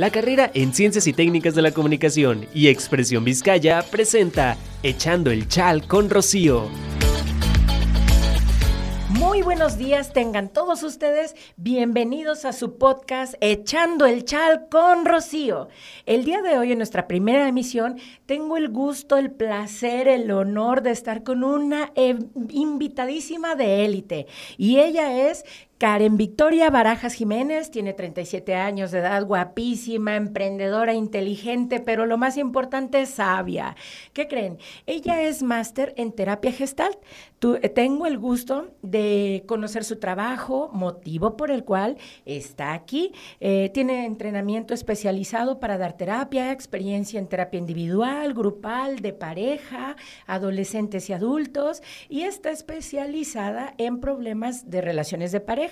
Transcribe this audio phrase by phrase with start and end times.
[0.00, 5.46] La carrera en Ciencias y Técnicas de la Comunicación y Expresión Vizcaya presenta Echando el
[5.46, 6.70] Chal con Rocío.
[9.10, 15.68] Muy buenos días, tengan todos ustedes bienvenidos a su podcast Echando el Chal con Rocío.
[16.06, 20.80] El día de hoy, en nuestra primera emisión, tengo el gusto, el placer, el honor
[20.80, 24.26] de estar con una eh, invitadísima de élite.
[24.56, 25.44] Y ella es
[25.80, 32.36] Karen Victoria Barajas Jiménez tiene 37 años de edad, guapísima, emprendedora, inteligente, pero lo más
[32.36, 33.76] importante, sabia.
[34.12, 34.58] ¿Qué creen?
[34.84, 36.98] Ella es máster en terapia gestalt.
[37.42, 43.12] Eh, tengo el gusto de conocer su trabajo, motivo por el cual está aquí.
[43.40, 51.08] Eh, tiene entrenamiento especializado para dar terapia, experiencia en terapia individual, grupal, de pareja, adolescentes
[51.08, 55.69] y adultos, y está especializada en problemas de relaciones de pareja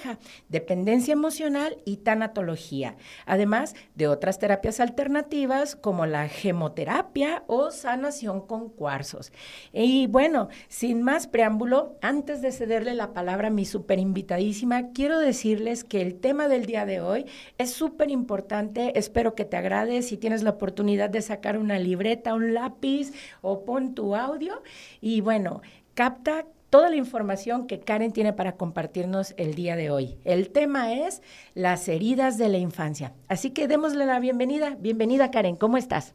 [0.49, 8.69] dependencia emocional y tanatología, además de otras terapias alternativas como la gemoterapia o sanación con
[8.69, 9.33] cuarzos.
[9.73, 15.19] Y bueno, sin más preámbulo, antes de cederle la palabra a mi súper invitadísima, quiero
[15.19, 17.27] decirles que el tema del día de hoy
[17.59, 22.35] es súper importante, espero que te agrade, si tienes la oportunidad de sacar una libreta,
[22.35, 24.63] un lápiz o pon tu audio.
[25.01, 25.63] Y bueno,
[25.95, 30.19] capta toda la información que Karen tiene para compartirnos el día de hoy.
[30.25, 31.23] El tema es
[31.55, 33.13] las heridas de la infancia.
[33.29, 34.77] Así que démosle la bienvenida.
[34.79, 35.57] Bienvenida, Karen.
[35.57, 36.15] ¿Cómo estás?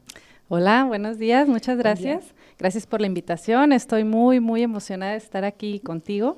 [0.50, 1.48] Hola, buenos días.
[1.48, 2.36] Muchas gracias.
[2.59, 3.74] Gracias por la invitación.
[3.74, 6.38] Estoy muy, muy emocionada de estar aquí contigo.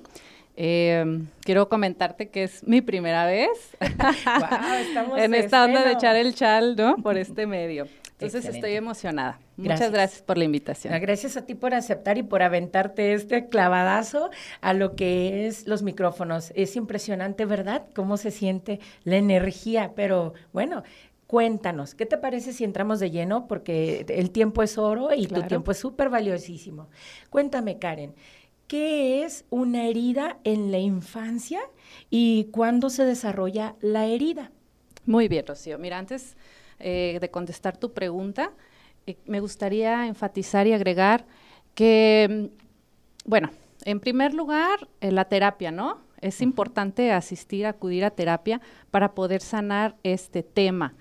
[0.56, 3.50] Em, quiero comentarte que es mi primera vez
[5.18, 6.96] en esta onda de echar el chal, ¿no?
[6.96, 7.88] Por este medio.
[8.12, 9.40] Entonces estoy emocionada.
[9.58, 10.94] Muchas gracias por la invitación.
[10.94, 14.30] Ah, gracias a ti por aceptar y por aventarte este clavadazo
[14.62, 16.52] a lo que es los micrófonos.
[16.56, 17.86] Es impresionante, ¿verdad?
[17.96, 20.84] Cómo se siente la energía, pero bueno,
[21.28, 23.48] cuéntanos, ¿qué te parece si entramos de lleno?
[23.48, 26.90] Porque el tiempo es oro y tu tiempo es súper valiosísimo.
[27.30, 28.14] Cuéntame, Karen,
[28.68, 31.62] ¿qué es una herida en la infancia
[32.10, 34.52] y cuándo se desarrolla la herida?
[35.06, 35.78] Muy bien, Rocío.
[35.78, 36.36] Mira, antes
[36.80, 38.52] eh, de contestar tu pregunta,
[39.26, 41.26] me gustaría enfatizar y agregar
[41.74, 43.50] que, mm, bueno,
[43.84, 46.00] en primer lugar, eh, la terapia, ¿no?
[46.22, 50.96] Es importante asistir, acudir a terapia para poder sanar este tema,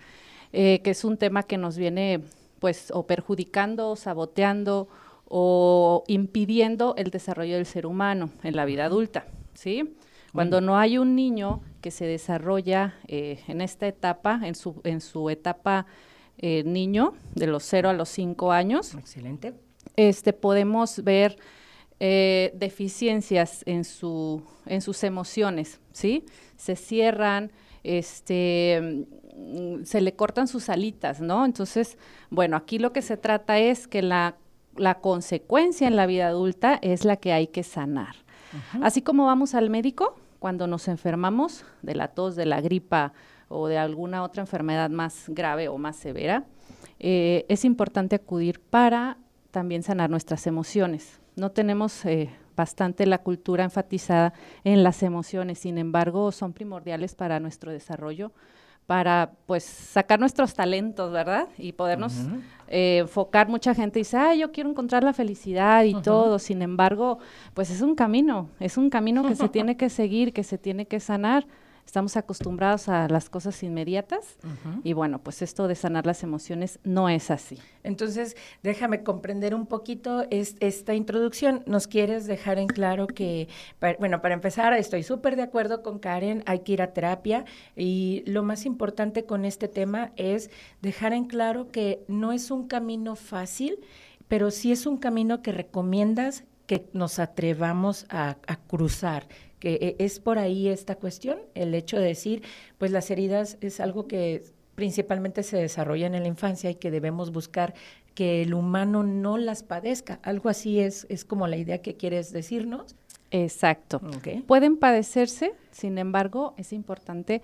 [0.53, 2.21] que es un tema que nos viene,
[2.61, 4.89] pues, o perjudicando, saboteando
[5.27, 9.97] o impidiendo el desarrollo del ser humano en la vida adulta, ¿sí?
[10.35, 15.01] Cuando no hay un niño que se desarrolla eh, en esta etapa, en su, en
[15.01, 15.87] su etapa
[16.39, 18.95] eh, niño, de los 0 a los 5 años.
[18.95, 19.55] Excelente.
[19.97, 21.37] Este, podemos ver
[22.01, 26.25] eh, deficiencias en, su, en sus emociones, ¿sí?
[26.57, 27.53] Se cierran,
[27.85, 29.07] este,
[29.37, 31.45] mm, se le cortan sus alitas, ¿no?
[31.45, 31.97] Entonces,
[32.31, 34.37] bueno, aquí lo que se trata es que la,
[34.77, 38.17] la consecuencia en la vida adulta es la que hay que sanar.
[38.83, 43.13] Así como vamos al médico, cuando nos enfermamos de la tos, de la gripa
[43.49, 46.45] o de alguna otra enfermedad más grave o más severa,
[46.99, 49.19] eh, es importante acudir para
[49.51, 51.21] también sanar nuestras emociones.
[51.37, 54.33] No tenemos eh, bastante la cultura enfatizada
[54.63, 58.33] en las emociones, sin embargo, son primordiales para nuestro desarrollo
[58.87, 61.49] para pues sacar nuestros talentos, ¿verdad?
[61.57, 62.15] Y podernos
[62.69, 63.49] eh, enfocar.
[63.49, 66.39] Mucha gente dice, ah, yo quiero encontrar la felicidad y todo.
[66.39, 67.19] Sin embargo,
[67.55, 70.87] pues es un camino, es un camino que se tiene que seguir, que se tiene
[70.87, 71.47] que sanar
[71.87, 74.37] estamos acostumbrados a las cosas inmediatas
[74.83, 77.59] y bueno, pues esto de sanar las emociones no es así.
[77.83, 81.63] Entonces, déjame comprender un poquito esta introducción.
[81.67, 83.49] Nos quieres dejar en claro que,
[83.99, 87.45] bueno, para empezar, estoy súper de acuerdo con Karen, hay que ir a terapia
[87.77, 90.51] y lo más importante con este tema es
[90.83, 93.79] dejar en claro que no es un camino fácil,
[94.27, 98.37] pero sí es un camino que recomiendas que nos atrevamos a
[98.67, 99.29] cruzar,
[99.65, 102.43] que eh, es por ahí esta cuestión, el hecho de decir,
[102.77, 104.45] pues las heridas es algo que
[104.75, 107.73] principalmente se desarrolla en la infancia y que debemos buscar
[108.15, 110.21] que el humano no las padezca.
[110.23, 112.95] Algo así es, es como la idea que quieres decirnos.
[113.31, 114.03] Exacto.
[114.47, 117.41] Pueden padecerse, sin embargo, es importante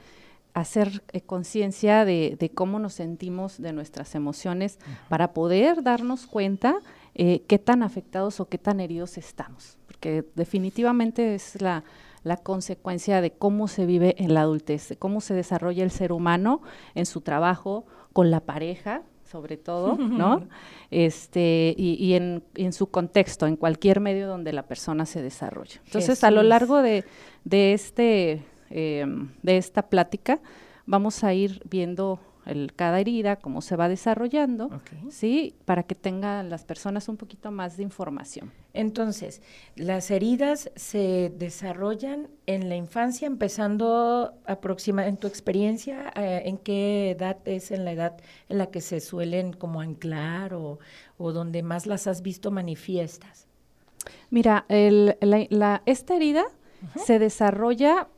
[0.52, 4.78] hacer eh, conciencia de, cómo nos sentimos, de nuestras emociones,
[5.08, 6.80] para poder darnos cuenta
[7.14, 11.82] eh, qué tan afectados o qué tan heridos estamos, porque definitivamente es la,
[12.22, 16.12] la consecuencia de cómo se vive en la adultez, de cómo se desarrolla el ser
[16.12, 16.62] humano
[16.94, 20.46] en su trabajo, con la pareja, sobre todo, ¿no?
[20.90, 25.80] Este, y, en, su contexto, en cualquier medio donde la persona se desarrolla.
[25.86, 27.04] Entonces, a lo largo de,
[27.48, 30.40] este, em, de esta plática,
[30.86, 34.68] vamos a ir viendo el, cada herida, cómo se va desarrollando.
[35.10, 35.54] ¿sí?
[35.64, 38.50] Para que tengan las personas un poquito más de información.
[38.72, 39.42] Entonces,
[39.76, 47.10] las heridas se desarrollan en la infancia, empezando aproxima, en tu experiencia, eh, ¿en qué
[47.12, 48.16] edad es en la edad
[48.48, 50.78] en la que se suelen como anclar o,
[51.18, 53.46] o donde más las has visto manifiestas?
[54.30, 56.44] Mira, el- la, la- esta herida
[56.96, 58.08] se desarrolla,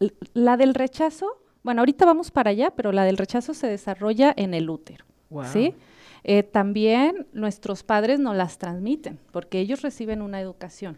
[0.00, 1.26] l- la del rechazo,
[1.66, 5.04] bueno, ahorita vamos para allá, pero la del rechazo se desarrolla en el útero,
[5.52, 5.74] ¿sí?
[6.22, 10.96] Eh, también nuestros padres nos las transmiten, porque ellos reciben una educación.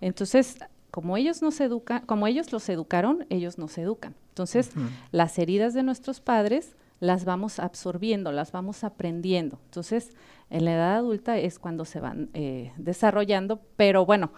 [0.00, 0.58] Entonces,
[0.92, 4.14] como ellos nos educan, como ellos los educaron, ellos nos educan.
[4.28, 4.70] Entonces,
[5.10, 9.58] las heridas de nuestros padres las vamos absorbiendo, las vamos aprendiendo.
[9.64, 10.10] Entonces,
[10.48, 14.30] en la edad adulta es cuando se van eh, desarrollando, pero bueno,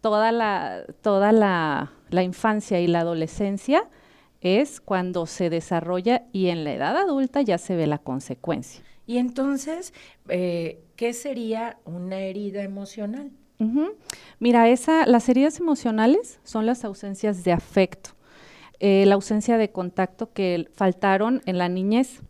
[0.00, 3.88] toda la, toda la, la infancia y la adolescencia
[4.40, 8.82] es cuando se desarrolla y en la edad adulta ya se ve la consecuencia.
[9.06, 9.94] Y entonces,
[10.28, 13.30] eh, ¿qué sería una herida emocional?
[14.38, 18.10] Mira, esa, las heridas emocionales son las ausencias de afecto,
[18.78, 22.20] eh, la ausencia de contacto que faltaron en la niñez,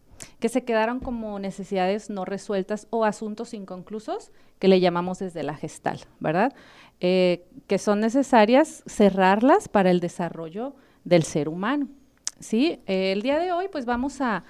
[0.40, 5.54] que se quedaron como necesidades no resueltas o asuntos inconclusos que le llamamos desde la
[5.54, 6.54] gestal, ¿verdad?
[7.00, 11.88] Eh, que son necesarias cerrarlas para el desarrollo del ser humano.
[12.38, 12.80] ¿Sí?
[12.86, 14.44] Eh, el día de hoy, pues vamos a,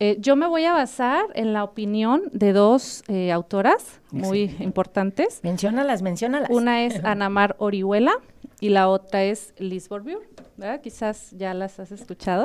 [0.00, 5.40] eh, yo me voy a basar en la opinión de dos eh, autoras muy importantes.
[5.42, 6.50] Menciónalas, menciónalas.
[6.50, 8.12] Una es Anamar Orihuela
[8.60, 10.20] y la otra es Liz Bourbeau,
[10.56, 10.80] ¿verdad?
[10.80, 12.44] Quizás ya las has escuchado,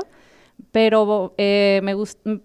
[0.72, 1.94] pero eh, me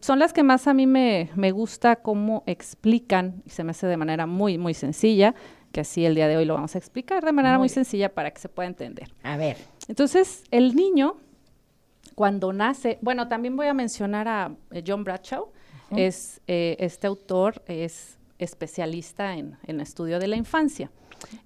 [0.00, 3.86] son las que más a mí me, me gusta cómo explican, y se me hace
[3.86, 5.34] de manera muy, muy sencilla,
[5.72, 8.30] que así el día de hoy lo vamos a explicar de manera Muy sencilla para
[8.30, 9.14] que se pueda entender.
[9.22, 11.16] A ver, Entonces, el niño,
[12.18, 15.52] cuando nace, bueno, también voy a mencionar a eh, John Bradshaw,
[15.92, 20.90] es, eh, este autor es especialista en, en estudio de la infancia.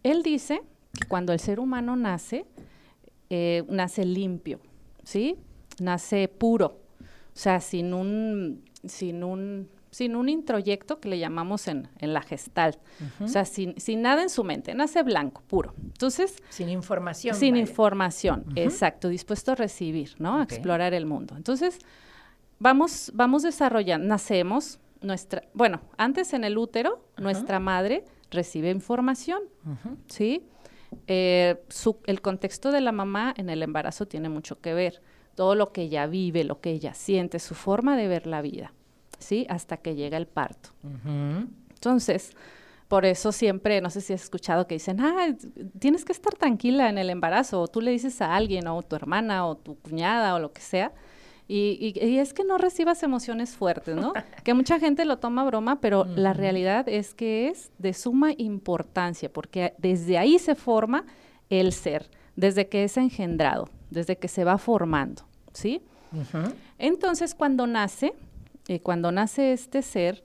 [0.02, 0.62] Él dice
[0.98, 2.46] que cuando el ser humano nace,
[3.28, 4.60] eh, nace limpio,
[5.04, 5.36] ¿sí?
[5.78, 7.04] Nace puro, o
[7.34, 12.78] sea, sin un, sin un, sin un introyecto que le llamamos en, en la gestal,
[13.20, 15.74] o sea, sin, sin nada en su mente, nace blanco, puro.
[15.84, 17.34] Entonces, sin información.
[17.36, 20.38] sin información, exacto, dispuesto a recibir, ¿no?
[20.40, 21.36] A explorar el mundo.
[21.36, 21.78] Entonces,
[22.58, 29.40] vamos, vamos desarrollando, nacemos, nuestra, bueno, antes en el útero, nuestra madre recibe información.
[30.06, 30.42] ¿sí?
[31.06, 35.02] Eh, su- el contexto de la mamá en el embarazo tiene mucho que ver.
[35.34, 38.72] Todo lo que ella vive, lo que ella siente, su forma de ver la vida,
[39.22, 39.46] ¿sí?
[39.48, 40.70] Hasta que llega el parto.
[41.74, 42.32] Entonces,
[42.88, 45.34] por eso siempre, no sé si has escuchado que dicen, ah,
[45.78, 48.94] tienes que estar tranquila en el embarazo, o tú le dices a alguien, o tu
[48.96, 50.92] hermana, o tu cuñada, o lo que sea,
[51.48, 54.12] y, y- y es que no recibas emociones fuertes, ¿no?
[54.44, 59.32] que mucha gente lo toma broma, pero la realidad es que es de suma importancia,
[59.32, 61.04] porque desde ahí se forma
[61.50, 65.22] el ser, desde que es engendrado, desde que se va formando,
[65.52, 65.82] ¿sí?
[66.78, 68.12] Entonces, cuando nace,
[68.68, 70.24] eh, cuando nace este ser,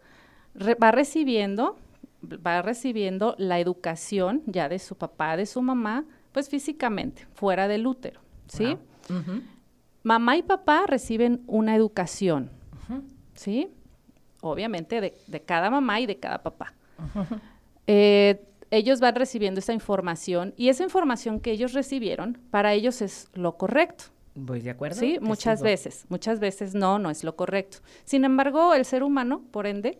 [0.54, 1.78] re- va recibiendo,
[2.24, 7.88] va recibiendo la educación ya de su papá, de su mamá, pues físicamente, fuera del
[7.88, 8.78] útero, ¿sí?
[9.10, 9.42] Wow.
[10.04, 12.52] Mamá y papá reciben una educación.
[13.36, 13.70] ¿sí?
[14.42, 16.74] Obviamente de, de cada mamá y de cada papá.
[17.86, 23.30] Eh, ellos van recibiendo esa información y esa información que ellos recibieron, para ellos es
[23.34, 24.06] lo correcto.
[24.40, 25.00] Voy de acuerdo.
[25.00, 25.70] Sí, muchas sigo.
[25.70, 27.80] veces, muchas veces no, no es lo correcto.
[28.06, 29.98] Sin embargo, el ser humano, por ende,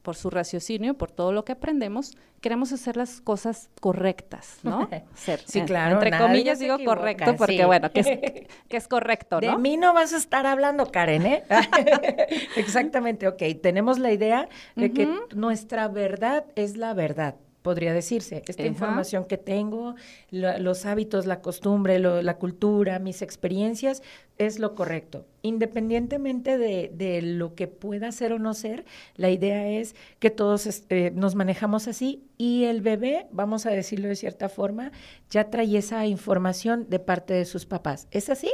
[0.00, 4.88] por su raciocinio, por todo lo que aprendemos, queremos hacer las cosas correctas, ¿no?
[5.14, 7.64] Ser, Sí, eh, claro, Entre comillas digo equivoca, correcto porque, sí.
[7.64, 8.06] bueno, que es,
[8.68, 9.58] que es correcto, De ¿no?
[9.58, 11.44] mí no vas a estar hablando, Karen, ¿eh?
[12.56, 13.42] Exactamente, ok.
[13.62, 18.42] Tenemos la idea de que nuestra verdad es la verdad, podría decirse.
[18.46, 18.68] Esta Ajá.
[18.68, 19.94] información que tengo,
[20.30, 24.02] la- los hábitos, la costumbre, lo- la cultura, mis experiencias,
[24.38, 25.26] es lo correcto.
[25.42, 28.84] Independientemente de, de lo que pueda ser o no ser,
[29.16, 34.08] la idea es que todos este, nos manejamos así y el bebé, vamos a decirlo
[34.08, 34.90] de cierta forma,
[35.30, 38.08] ya trae esa información de parte de sus papás.
[38.10, 38.50] ¿Es así?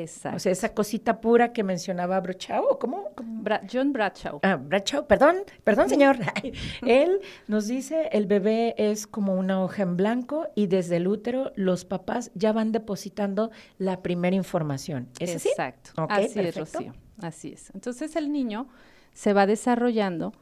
[0.00, 0.36] Exacto.
[0.36, 3.10] O sea, esa cosita pura que mencionaba Brochau, ¿o ¿cómo?
[3.16, 4.40] Bra- John Bradshaw.
[4.42, 6.16] Ah, Bradshaw, perdón, perdón, señor.
[6.86, 11.52] Él nos dice, el bebé es como una hoja en blanco y desde el útero
[11.56, 15.08] los papás ya van depositando la primera información.
[15.18, 15.48] ¿Es así?
[15.50, 15.90] Exacto.
[16.08, 16.56] Así es.
[16.56, 16.94] Rocío.
[17.20, 17.70] Así es.
[17.74, 18.68] Entonces el niño
[19.12, 20.32] se va desarrollando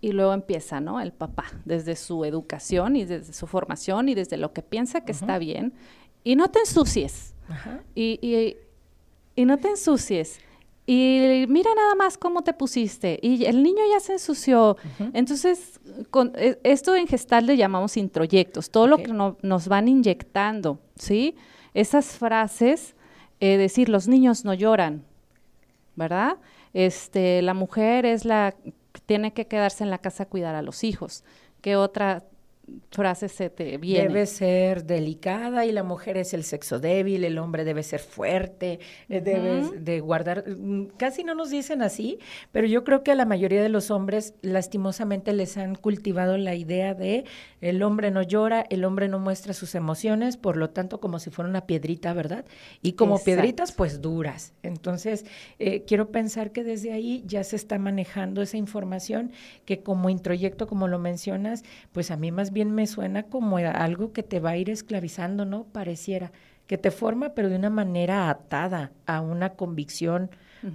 [0.00, 1.00] y luego empieza, ¿no?
[1.00, 5.12] El papá, desde su educación y desde su formación y desde lo que piensa que
[5.12, 5.72] está bien.
[6.24, 7.34] Y no te ensucies.
[7.48, 7.80] Ajá.
[7.94, 8.56] Y, y-
[9.36, 10.40] y no te ensucies.
[10.84, 14.76] y mira nada más cómo te pusiste y el niño ya se ensució.
[15.12, 20.80] Entonces, con, e, esto en gestal le llamamos introyectos, todo lo que nos van inyectando,
[20.96, 21.36] ¿sí?
[21.72, 22.94] Esas frases,
[23.40, 25.04] eh, decir, los niños no lloran,
[25.94, 26.38] ¿verdad?
[26.74, 28.54] Este, la mujer es la
[28.92, 31.24] que tiene que quedarse en la casa a cuidar a los hijos.
[31.60, 32.24] ¿Qué otra
[32.90, 34.08] frase se te viene.
[34.08, 38.78] Debe ser delicada y la mujer es el sexo débil, el hombre debe ser fuerte,
[39.08, 42.18] uh debes de guardar, mm, casi no nos dicen así,
[42.50, 46.54] pero yo creo que a la mayoría de los hombres lastimosamente les han cultivado la
[46.54, 47.24] idea de
[47.60, 51.30] el hombre no llora, el hombre no muestra sus emociones, por lo tanto como si
[51.30, 52.44] fuera una piedrita, ¿verdad?
[52.82, 54.52] Y como piedritas pues duras.
[54.62, 55.24] Entonces,
[55.58, 59.32] eh, quiero pensar que desde ahí ya se está manejando esa información
[59.64, 64.12] que como introyecto, como lo mencionas, pues a mí más bien me suena como algo
[64.12, 65.64] que te va a ir esclavizando, ¿no?
[65.64, 66.32] Pareciera,
[66.66, 70.30] que te forma, pero de una manera atada a una convicción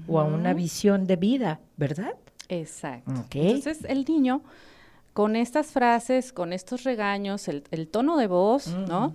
[0.07, 2.15] o a una visión de vida, ¿verdad?
[2.49, 3.11] Exacto.
[3.33, 4.41] Entonces, el niño,
[5.13, 9.13] con estas frases, con estos regaños, el, tono de voz, ¿no?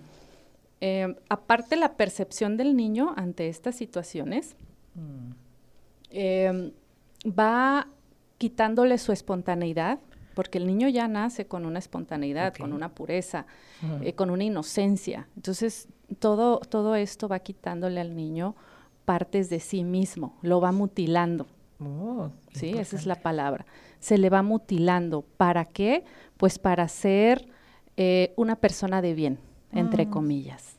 [0.81, 4.57] Eh, aparte la percepción del niño ante estas situaciones,
[4.95, 5.31] mm.
[6.11, 6.73] eh,
[7.27, 7.87] va
[8.39, 10.01] quitándole su espontaneidad,
[10.35, 13.47] porque el niño ya nace con una espontaneidad, con una pureza,
[14.03, 15.29] eh, con una inocencia.
[15.37, 18.55] Entonces, todo, todo esto va quitándole al niño
[19.05, 21.47] partes de sí mismo, lo va mutilando.
[21.81, 23.67] Oh, sí, esa es la palabra.
[23.99, 25.23] Se le va mutilando.
[25.37, 26.05] ¿Para qué?
[26.37, 27.49] Pues para ser
[27.97, 29.39] eh, una persona de bien,
[29.73, 30.11] entre mm.
[30.11, 30.77] comillas.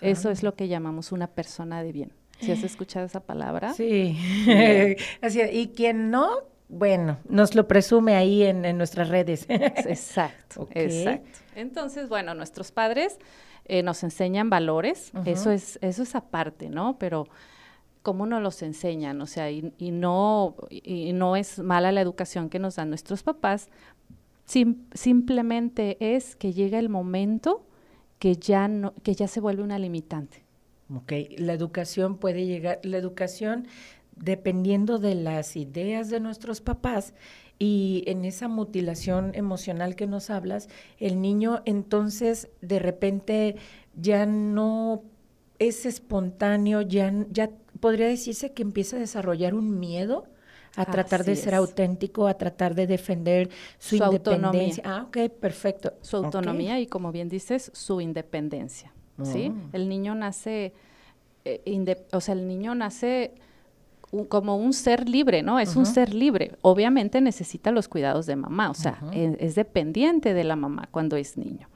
[0.00, 2.12] Eso es lo que llamamos una persona de bien.
[2.40, 3.72] ¿Si has escuchado esa palabra?
[3.74, 4.18] Sí.
[5.22, 6.30] Así, y quien no,
[6.68, 9.46] bueno, nos lo presume ahí en, nuestras redes.
[9.48, 11.38] exacto, exacto.
[11.54, 13.18] Entonces, bueno, nuestros padres
[13.66, 16.98] eh, nos enseñan valores, eso es, eso es aparte, ¿no?
[16.98, 17.28] Pero
[18.02, 22.58] cómo nos los enseñan, o sea, y, no, y no es mala la educación que
[22.58, 23.70] nos dan nuestros papás,
[24.44, 27.66] simplemente es que llega el momento
[28.18, 30.44] que ya no, que ya se vuelve una limitante.
[30.94, 33.66] Ok, la educación puede llegar, la educación
[34.16, 37.14] dependiendo de las ideas de nuestros papás
[37.58, 40.68] y en esa mutilación emocional que nos hablas,
[40.98, 43.56] el niño entonces de repente
[43.94, 45.02] ya no
[45.58, 50.26] es espontáneo, ya, ya podría decirse que empieza a desarrollar un miedo
[50.76, 54.82] a tratar de ser auténtico, a tratar de defender su, independencia.
[54.82, 54.82] Autonomía.
[54.84, 55.94] Ah, ok, perfecto.
[56.00, 58.92] Su autonomía y como bien dices, su independencia.
[59.22, 59.52] ¿sí?
[59.54, 59.68] Oh.
[59.72, 60.72] El niño nace,
[61.44, 63.34] eh, o sea, el niño nace
[64.28, 65.58] como un ser libre, ¿no?
[65.58, 66.52] Es un ser libre.
[66.62, 71.36] Obviamente necesita los cuidados de mamá, o sea, es, dependiente de la mamá cuando es
[71.36, 71.68] niño.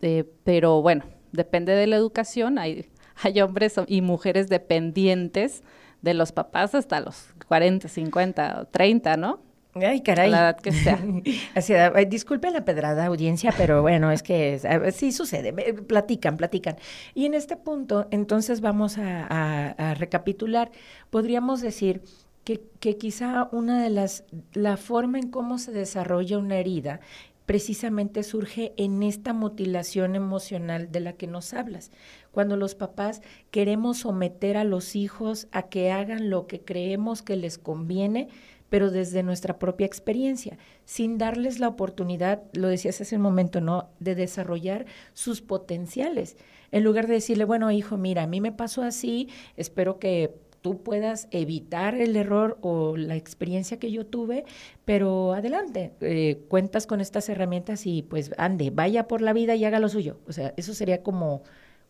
[0.00, 2.58] Eh, pero bueno, depende de la educación.
[2.58, 2.86] Hay,
[3.22, 5.62] hay hombres y mujeres dependientes
[6.02, 9.40] de los papás hasta los 40, 50, 30, ¿no?
[9.82, 10.30] Ay, caray.
[10.30, 10.98] La edad que sea.
[11.54, 11.74] Así,
[12.08, 14.60] disculpe la pedrada audiencia, pero bueno, es que
[14.94, 15.52] sí sucede.
[15.52, 16.76] Platican, platican.
[17.14, 20.70] Y en este punto, entonces vamos a, recapitular.
[21.10, 22.02] Podríamos decir
[22.44, 27.00] que, que, quizá una de las, la forma en cómo se desarrolla una herida
[27.48, 31.90] precisamente surge en esta mutilación emocional de la que nos hablas.
[32.30, 37.36] Cuando los papás queremos someter a los hijos a que hagan lo que creemos que
[37.36, 38.28] les conviene,
[38.68, 43.88] pero desde nuestra propia experiencia, sin darles la oportunidad, lo decías hace un momento, ¿no?,
[44.00, 46.36] de desarrollar sus potenciales.
[46.70, 50.82] En lugar de decirle, bueno, hijo, mira, a mí me pasó así, espero que tú
[50.82, 54.44] puedas evitar el error o la experiencia que yo tuve,
[54.84, 59.64] pero adelante, eh, cuentas con estas herramientas y pues ande, vaya por la vida y
[59.64, 60.18] haga lo suyo.
[60.26, 61.42] O sea, eso sería como,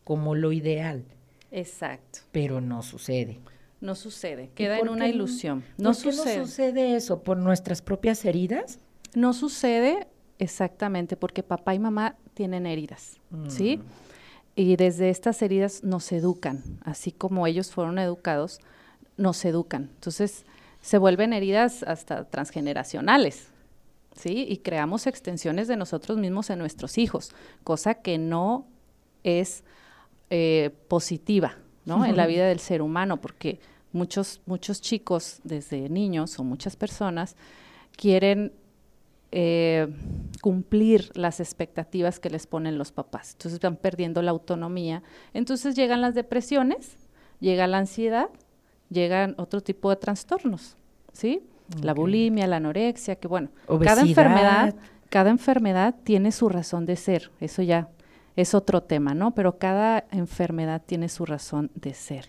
[0.05, 1.05] como lo ideal.
[1.51, 2.21] Exacto.
[2.31, 3.41] Pero no sucede.
[3.81, 5.65] No sucede, queda en una ilusión.
[5.77, 7.23] No ¿por qué no sucede eso?
[7.23, 8.79] ¿Por nuestras propias heridas?
[9.15, 10.09] No sucede
[10.39, 13.19] exactamente porque papá y mamá tienen heridas,
[13.49, 13.79] ¿sí?
[13.79, 13.83] Mm.
[14.57, 18.61] Y desde estas heridas nos educan, así como ellos fueron educados,
[19.17, 19.91] nos educan.
[19.95, 20.45] Entonces,
[20.81, 23.49] se vuelven heridas hasta transgeneracionales,
[24.17, 24.47] ¿sí?
[24.49, 27.31] Y creamos extensiones de nosotros mismos en nuestros hijos,
[27.63, 28.67] cosa que no
[29.23, 29.63] es
[30.31, 31.57] eh, positiva,
[32.05, 33.61] en la vida del ser humano, porque
[33.93, 37.37] muchos, muchos chicos desde niños o muchas personas
[37.97, 38.53] quieren
[39.31, 39.89] eh,
[40.41, 43.33] cumplir las expectativas que les ponen los papás.
[43.33, 45.03] Entonces van perdiendo la autonomía.
[45.35, 46.97] Entonces llegan las depresiones,
[47.41, 48.29] llega la ansiedad,
[48.89, 50.77] llegan otro tipo de trastornos,
[51.13, 51.43] ¿sí?
[51.83, 53.51] La bulimia, la anorexia, que bueno,
[53.83, 54.75] cada enfermedad,
[55.11, 57.31] cada enfermedad tiene su razón de ser.
[57.41, 57.91] Eso ya
[58.41, 59.35] es otro tema, ¿no?
[59.35, 62.27] Pero cada enfermedad tiene su razón de ser.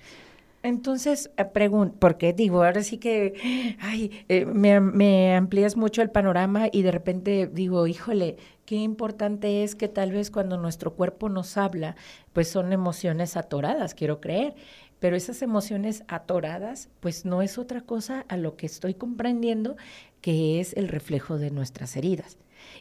[0.64, 6.10] Entonces, eh, pregunto, porque digo, ahora sí que, ay, eh, me, me, amplías mucho el
[6.10, 11.30] panorama y de repente digo, híjole, qué importante es que tal vez cuando nuestro cuerpo
[11.30, 11.96] nos habla,
[12.34, 14.56] pues son emociones atoradas, quiero creer.
[15.00, 19.78] Pero esas emociones atoradas, pues no es otra cosa a lo que estoy comprendiendo
[20.22, 22.38] que es el reflejo de nuestras heridas.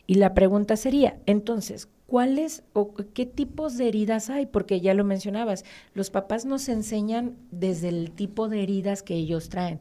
[0.06, 4.46] Y la pregunta sería, entonces, ¿cuáles o qué tipos de heridas hay?
[4.46, 9.48] Porque ya lo mencionabas, los papás nos enseñan desde el tipo de heridas que ellos
[9.48, 9.80] traen.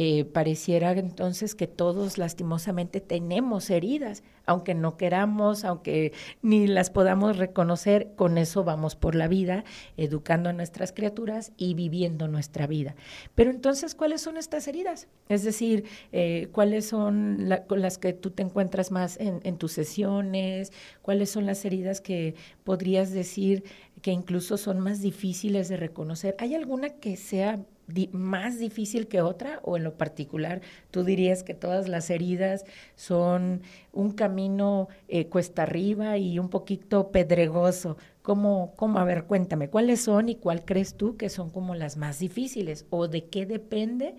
[0.00, 7.36] Eh, pareciera entonces que todos lastimosamente tenemos heridas, aunque no queramos, aunque ni las podamos
[7.36, 9.64] reconocer, con eso vamos por la vida,
[9.96, 12.94] educando a nuestras criaturas y viviendo nuestra vida.
[13.34, 15.08] Pero entonces, ¿cuáles son estas heridas?
[15.28, 20.72] Es decir, eh, ¿cuáles son las que tú te encuentras más en tus sesiones?
[21.02, 23.64] ¿Cuáles son las heridas que podrías decir
[24.00, 26.36] que incluso son más difíciles de reconocer?
[26.38, 27.64] ¿Hay alguna que sea
[28.12, 32.64] más difícil que otra o en lo particular tú dirías que todas las heridas
[32.96, 37.96] son un camino eh, cuesta arriba y un poquito pedregoso?
[38.22, 38.98] ¿Cómo, ¿Cómo?
[38.98, 42.86] A ver, cuéntame, ¿cuáles son y cuál crees tú que son como las más difíciles
[42.90, 44.16] o de qué depende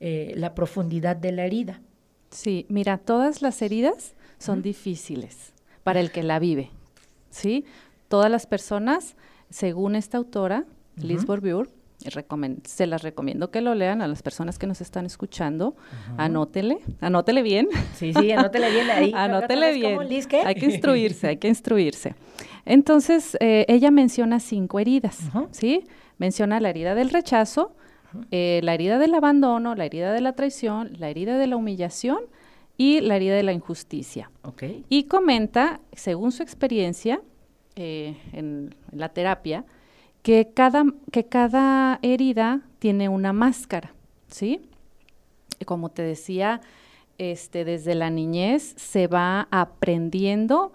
[0.00, 1.80] eh, la profundidad de la herida?
[2.30, 5.52] Sí, mira, todas las heridas son difíciles
[5.84, 6.70] para el que la vive,
[7.30, 7.64] ¿sí?
[8.08, 9.16] Todas las personas,
[9.50, 10.64] según esta autora,
[10.96, 11.66] Liz Bourbeau,
[12.64, 15.76] se las recomiendo que lo lean a las personas que nos están escuchando.
[16.16, 17.68] Anótele, anótele bien.
[17.94, 19.12] Sí, sí, anótele bien ahí.
[19.16, 19.98] anótele bien.
[20.44, 22.14] Hay que instruirse, hay que instruirse.
[22.64, 25.18] Entonces, eh, ella menciona cinco heridas,
[25.50, 25.84] ¿sí?
[26.18, 27.74] Menciona la herida del rechazo,
[28.30, 32.20] eh, la herida del abandono, la herida de la traición, la herida de la humillación
[32.76, 34.30] y la herida de la injusticia.
[34.42, 34.84] Okay.
[34.88, 37.20] Y comenta, según su experiencia
[37.74, 39.64] eh, en la terapia,
[40.22, 43.92] que cada, que cada herida tiene una máscara,
[44.28, 44.60] ¿sí?
[45.58, 46.60] Y como te decía,
[47.18, 50.72] este, desde la niñez se va aprendiendo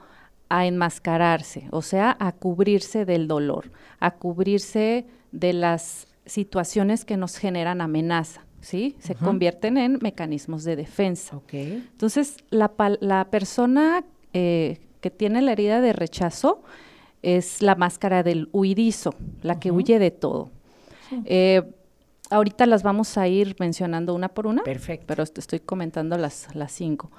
[0.50, 7.38] a enmascararse, o sea, a cubrirse del dolor, a cubrirse de las situaciones que nos
[7.38, 8.95] generan amenaza, ¿sí?
[9.00, 11.41] Se convierten en mecanismos de defensa.
[11.52, 12.71] Entonces, la,
[13.02, 16.63] la persona eh, que tiene la herida de rechazo
[17.28, 20.50] es la máscara del huidizo, la que huye de todo.
[21.26, 21.62] Eh,
[22.30, 24.63] ahorita las vamos a ir mencionando una por una.
[24.63, 25.06] Perfecto.
[25.08, 27.12] Pero estoy comentando las, las cinco.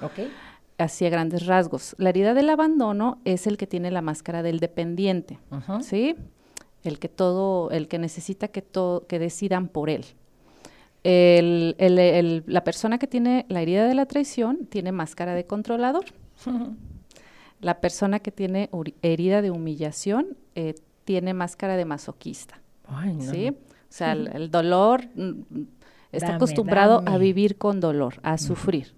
[0.78, 1.94] Así a grandes rasgos.
[1.98, 5.38] La herida del abandono es el que tiene la máscara del dependiente,
[5.82, 6.16] ¿sí?
[6.84, 10.06] El que todo, el que necesita que todo, que decidan por él.
[11.04, 16.06] la persona que tiene la herida de la traición tiene máscara de controlador.
[17.60, 18.70] La persona que tiene
[19.02, 22.60] herida de humillación eh, tiene máscara de masoquista.
[23.20, 23.50] ¿sí?
[23.50, 23.54] O
[23.88, 25.62] sea, el, dolor mm,
[26.12, 28.94] está acostumbrado a vivir con dolor, a sufrir.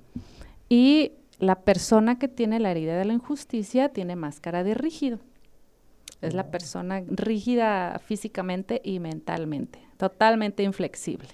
[0.69, 5.21] Y la persona que tiene la herida de la injusticia tiene máscara de rígido.
[6.21, 6.51] Es la oh.
[6.51, 11.29] persona rígida físicamente y mentalmente, totalmente inflexible.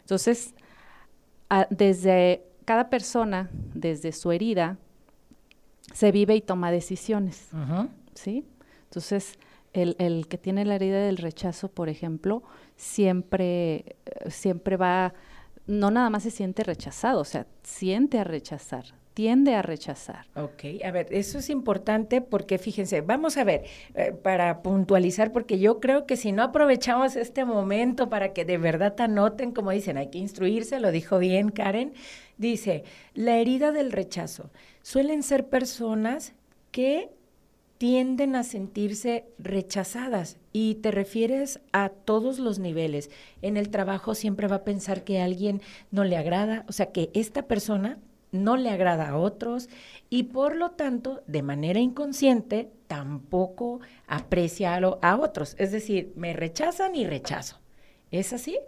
[0.00, 0.54] Entonces,
[1.70, 4.76] desde cada persona, desde su herida,
[5.92, 7.48] se vive y toma decisiones,
[8.14, 8.44] ¿sí?
[8.84, 9.38] Entonces,
[9.72, 12.42] el, el, que tiene la herida del rechazo, por ejemplo,
[12.76, 15.14] siempre, eh, siempre va,
[15.66, 20.26] no nada más se siente rechazado, o sea, siente a rechazar, tiende a rechazar.
[20.36, 25.58] Ok, a ver, eso es importante porque fíjense, vamos a ver, eh, para puntualizar, porque
[25.58, 29.96] yo creo que si no aprovechamos este momento para que de verdad anoten, como dicen,
[29.96, 31.92] hay que instruirse, lo dijo bien Karen,
[32.38, 34.50] dice, la herida del rechazo
[34.82, 36.32] suelen ser personas
[36.70, 37.10] que
[37.78, 43.10] tienden a sentirse rechazadas y te refieres a todos los niveles.
[43.40, 46.90] En el trabajo siempre va a pensar que a alguien no le agrada, o sea,
[46.90, 47.98] que esta persona
[48.32, 49.68] no le agrada a otros
[50.10, 55.54] y por lo tanto, de manera inconsciente, tampoco aprecia a, otros.
[55.58, 57.58] Es decir, me rechazan y rechazo.
[58.10, 58.58] ¿Es así?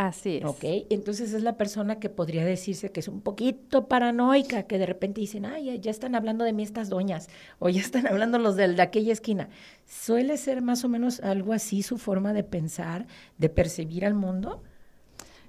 [0.00, 0.46] Así es.
[0.46, 4.86] Ok, entonces es la persona que podría decirse que es un poquito paranoica, que de
[4.86, 8.56] repente dicen, ay, ya están hablando de mí estas doñas, o ya están hablando los
[8.56, 9.50] de, aquella esquina.
[9.84, 14.62] ¿Suele ser más o menos algo así su forma de pensar, de percibir al mundo?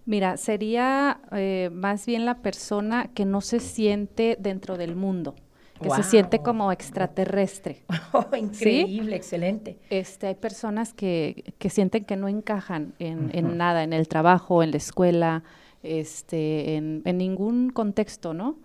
[0.05, 5.33] Mira, sería eh, más bien la persona que no se siente dentro del mundo
[5.81, 7.83] que se siente como extraterrestre.
[8.13, 9.77] Oh, increíble, excelente.
[9.89, 14.63] Este, hay personas que, que sienten que no encajan en, en, nada, en el trabajo,
[14.63, 15.43] en la escuela,
[15.81, 18.57] este, en, en ningún contexto, ¿no?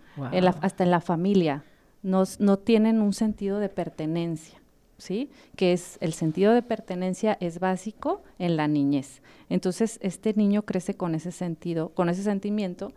[0.61, 1.63] hasta en la familia.
[2.01, 4.59] no tienen un sentido de pertenencia.
[4.97, 5.29] ¿sí?
[5.55, 9.21] Que es el sentido de pertenencia es básico en la niñez.
[9.49, 12.91] Entonces, este niño crece con ese sentido, con ese sentimiento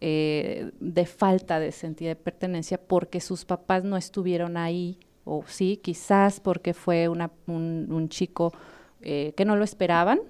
[0.00, 5.80] eh, de falta de sentido de pertenencia porque sus papás no estuvieron ahí, o sí,
[5.82, 8.52] quizás porque fue una, un, chico
[9.00, 10.20] eh, que no lo esperaban,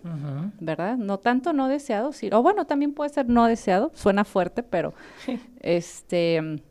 [0.60, 0.96] ¿verdad?
[0.96, 4.94] No tanto no deseado, sí, o bueno, también puede ser no deseado, suena fuerte, pero
[5.60, 6.62] este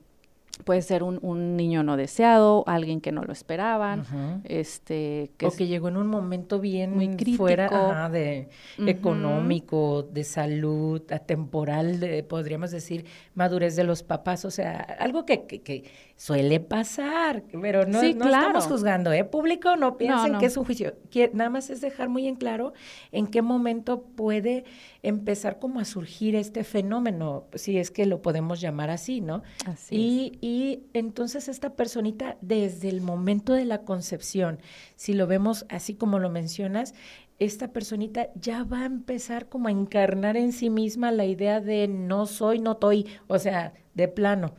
[0.64, 5.52] puede ser un, un, niño no deseado, alguien que no lo esperaban, este que o
[5.52, 12.24] que llegó en un momento bien muy crítico, fuera de económico, de salud, atemporal, de,
[12.24, 15.84] podríamos decir madurez de los papás, o sea, algo que, que,
[16.18, 19.26] suele pasar, pero no, no estamos juzgando, ¿eh?
[19.26, 20.96] Público, no piensen que es un juicio,
[21.34, 22.74] nada más es dejar muy en claro
[23.12, 24.64] en qué momento puede
[25.04, 29.44] empezar como a surgir este fenómeno, si es que lo podemos llamar así, ¿no?
[29.66, 34.60] Así y, y entonces esta personita desde el momento de la concepción,
[34.96, 36.94] si lo vemos así como lo mencionas,
[37.40, 41.88] esta personita ya va a empezar como a encarnar en sí misma la idea de
[41.90, 44.54] no soy, no estoy, o sea, de plano.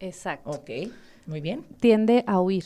[0.00, 0.50] Exacto.
[0.50, 0.70] Ok,
[1.26, 1.64] muy bien.
[1.80, 2.64] Tiende a huir.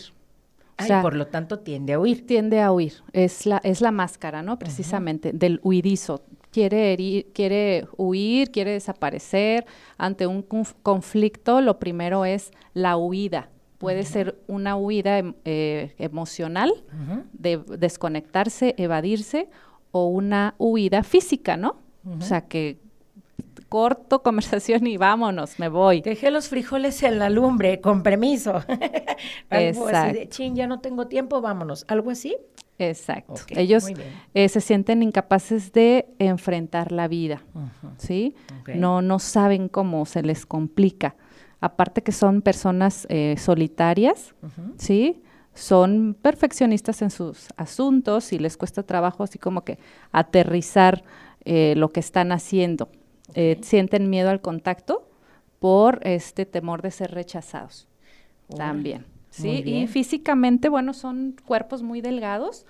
[0.76, 2.26] Ay, por lo tanto tiende a huir.
[2.26, 2.94] Tiende a huir.
[3.12, 4.58] Es la, es la máscara, ¿no?
[4.58, 9.66] Precisamente, del huidizo quiere, quiere huir, quiere desaparecer.
[9.98, 10.42] Ante un
[10.82, 13.50] conflicto, lo primero es la huida.
[13.78, 16.70] Puede ser una huida em, eh, emocional,
[17.32, 19.48] de desconectarse, evadirse,
[19.90, 21.76] o una huida física, ¿no?
[22.18, 22.78] O sea, que
[23.68, 26.00] corto conversación y vámonos, me voy.
[26.02, 28.62] Dejé los frijoles en la lumbre, con permiso.
[29.50, 31.84] Algo así de, chin, ya no tengo tiempo, vámonos.
[31.88, 32.36] ¿Algo así?
[32.78, 33.34] Exacto.
[33.50, 33.86] Ellos
[34.32, 37.44] eh, se sienten incapaces de enfrentar la vida,
[37.98, 38.34] ¿sí?
[38.74, 41.14] No, no saben cómo, se les complica.
[41.60, 44.34] Aparte que son personas eh, solitarias,
[44.78, 45.22] ¿sí?
[45.52, 49.78] Son perfeccionistas en sus asuntos y les cuesta trabajo así como que
[50.10, 51.04] aterrizar
[51.44, 52.88] eh, lo que están haciendo.
[53.62, 55.08] Sienten miedo al contacto
[55.58, 57.86] por este temor de ser rechazados
[58.56, 59.06] también.
[59.30, 62.66] Sí, y físicamente, bueno, son cuerpos muy delgados.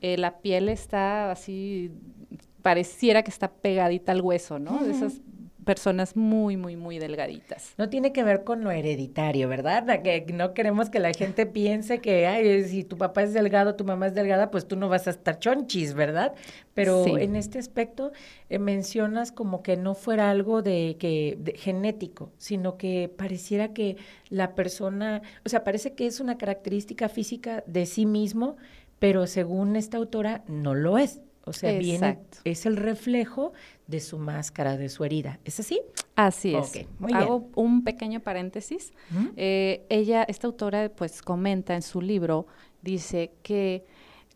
[0.00, 1.92] Eh, la piel está así,
[2.62, 4.82] pareciera que está pegadita al hueso, ¿no?
[4.82, 5.20] De esas
[5.70, 7.74] personas muy, muy, muy delgaditas.
[7.78, 10.02] No tiene que ver con lo hereditario, ¿verdad?
[10.02, 13.84] Que no queremos que la gente piense que, ay, si tu papá es delgado, tu
[13.84, 16.34] mamá es delgada, pues tú no vas a estar chonchis, ¿verdad?
[16.74, 18.10] Pero en este aspecto
[18.48, 23.96] eh, mencionas como que no fuera algo de que genético, sino que pareciera que
[24.28, 28.56] la persona, o sea, parece que es una característica física de sí mismo,
[28.98, 31.20] pero según esta autora no lo es.
[31.44, 33.52] O sea, viene, es el reflejo
[33.90, 35.40] de su máscara, de su herida.
[35.44, 35.82] ¿Es así?
[36.16, 36.86] Así es.
[37.12, 38.92] Hago un pequeño paréntesis.
[39.36, 42.46] Eh, ella, esta autora, pues comenta en su libro,
[42.82, 43.84] dice que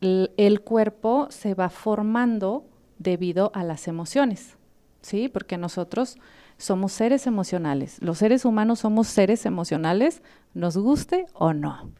[0.00, 2.64] el, cuerpo se va formando
[2.98, 4.56] debido a las emociones,
[5.00, 5.28] ¿sí?
[5.28, 6.16] Porque nosotros
[6.58, 7.98] somos seres emocionales.
[8.00, 11.90] Los seres humanos somos seres emocionales, nos guste o no.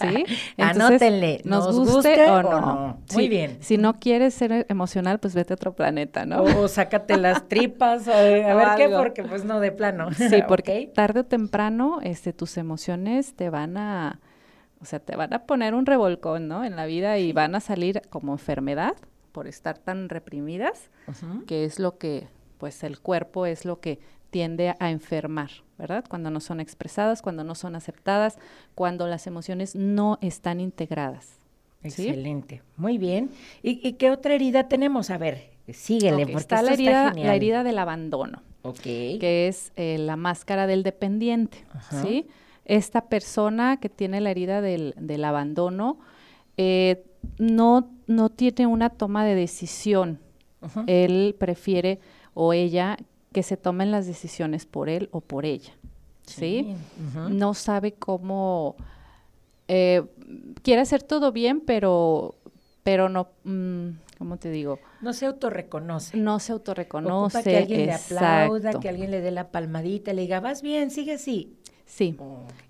[0.00, 0.24] ¿Sí?
[0.58, 2.98] Anótenle, nos, guste, o, no.
[3.14, 3.58] Muy bien.
[3.60, 6.42] Si no quieres ser emocional, pues vete a otro planeta, ¿no?
[6.42, 10.10] O, sácate las tripas, o, a ver qué, porque pues no, de plano.
[10.32, 14.20] Sí, porque tarde o temprano este, tus emociones te van a,
[14.80, 16.64] o sea, te van a poner un revolcón, ¿no?
[16.64, 18.94] En la vida y van a salir como enfermedad
[19.32, 20.90] por estar tan reprimidas,
[21.46, 22.28] que es lo que,
[22.58, 23.98] pues el cuerpo es lo que
[24.32, 26.04] tiende a enfermar, ¿verdad?
[26.08, 28.38] Cuando no son expresadas, cuando no son aceptadas,
[28.74, 31.38] cuando las emociones no están integradas.
[31.84, 33.30] Excelente, muy bien.
[33.62, 35.10] ¿Y, qué otra herida tenemos?
[35.10, 38.42] A ver, síguele, porque está la herida, la herida del abandono,
[38.82, 41.64] que es eh, la máscara del dependiente,
[42.02, 42.26] ¿sí?
[42.64, 45.98] Esta persona que tiene la herida del, abandono
[46.56, 47.04] eh,
[47.38, 50.20] no, no tiene una toma de decisión.
[50.86, 51.98] Él prefiere
[52.34, 52.96] o ella
[53.32, 55.72] que se tomen las decisiones por él o por ella.
[56.26, 56.76] ¿Sí?
[57.30, 58.76] No sabe cómo.
[59.68, 60.02] Eh,
[60.62, 62.36] quiere hacer todo bien, pero,
[62.82, 63.28] pero no.
[63.44, 64.78] Mm, ¿Cómo te digo?
[65.00, 66.16] No se autorreconoce.
[66.16, 67.42] No se autorreconoce.
[67.42, 71.14] que alguien le aplauda, que alguien le dé la palmadita, le diga, vas bien, sigue
[71.14, 71.56] así.
[71.86, 72.16] Sí.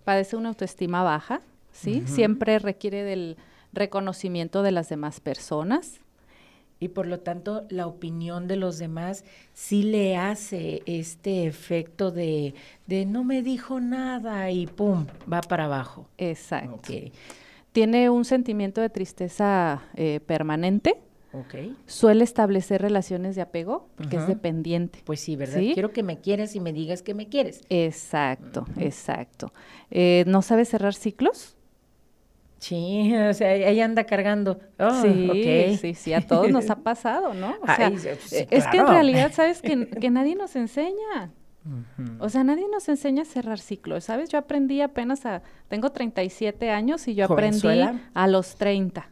[0.04, 2.04] Padece una autoestima baja, ¿sí?
[2.06, 3.36] Siempre requiere del
[3.74, 6.00] reconocimiento de las demás personas
[6.82, 12.54] y por lo tanto la opinión de los demás sí le hace este efecto de,
[12.88, 16.08] de no me dijo nada y pum, va para abajo.
[16.18, 16.92] Exacto.
[17.70, 21.00] Tiene un sentimiento de tristeza eh, permanente.
[21.32, 21.76] Okay.
[21.86, 25.02] Suele establecer relaciones de apego porque es dependiente.
[25.04, 25.60] Pues sí, ¿verdad?
[25.74, 27.60] Quiero que me quieras y me digas que me quieres.
[27.70, 29.52] Exacto, exacto.
[29.92, 31.56] Eh, ¿No sabe cerrar ciclos?
[32.62, 34.60] Sí, o sea, ahí anda cargando.
[34.78, 37.56] Oh, sí, sí, sí, a todos nos ha pasado, ¿no?
[37.60, 39.60] O sea, Ay, sí, sí, eh, es que en realidad, ¿sabes?
[39.62, 41.32] Que, que nadie nos enseña.
[42.20, 44.28] O sea, nadie nos enseña a cerrar ciclos, ¿sabes?
[44.28, 45.42] Yo aprendí apenas a...
[45.66, 47.82] Tengo 37 años y yo aprendí
[48.14, 49.10] a los 30.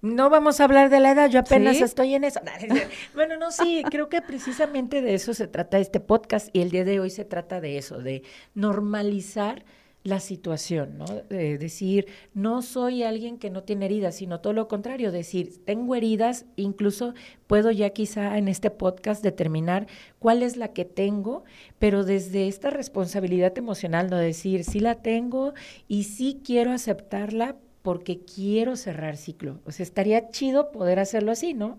[0.00, 1.82] No vamos a hablar de la edad, yo apenas ¿Sí?
[1.82, 2.40] estoy en eso.
[3.14, 6.84] bueno, no, sí, creo que precisamente de eso se trata este podcast y el día
[6.84, 8.22] de hoy se trata de eso, de
[8.54, 9.64] normalizar
[10.04, 11.06] la situación, ¿no?
[11.06, 15.94] De decir, no soy alguien que no tiene heridas, sino todo lo contrario, decir, tengo
[15.94, 17.14] heridas, incluso
[17.46, 19.86] puedo ya quizá en este podcast determinar
[20.18, 21.44] cuál es la que tengo,
[21.78, 25.54] pero desde esta responsabilidad emocional, no decir, sí la tengo
[25.88, 29.60] y sí quiero aceptarla porque quiero cerrar ciclo.
[29.64, 31.78] O sea, estaría chido poder hacerlo así, ¿no?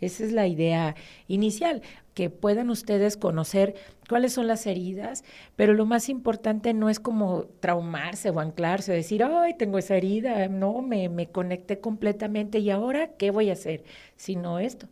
[0.00, 0.94] Esa es la idea
[1.28, 1.82] inicial,
[2.14, 3.74] que puedan ustedes conocer
[4.08, 5.22] cuáles son las heridas,
[5.54, 10.48] pero lo más importante no es como traumarse o anclarse, decir, ay, tengo esa herida,
[10.48, 13.84] no, me, me conecté completamente y ahora, ¿qué voy a hacer?
[14.16, 14.88] Sino esto.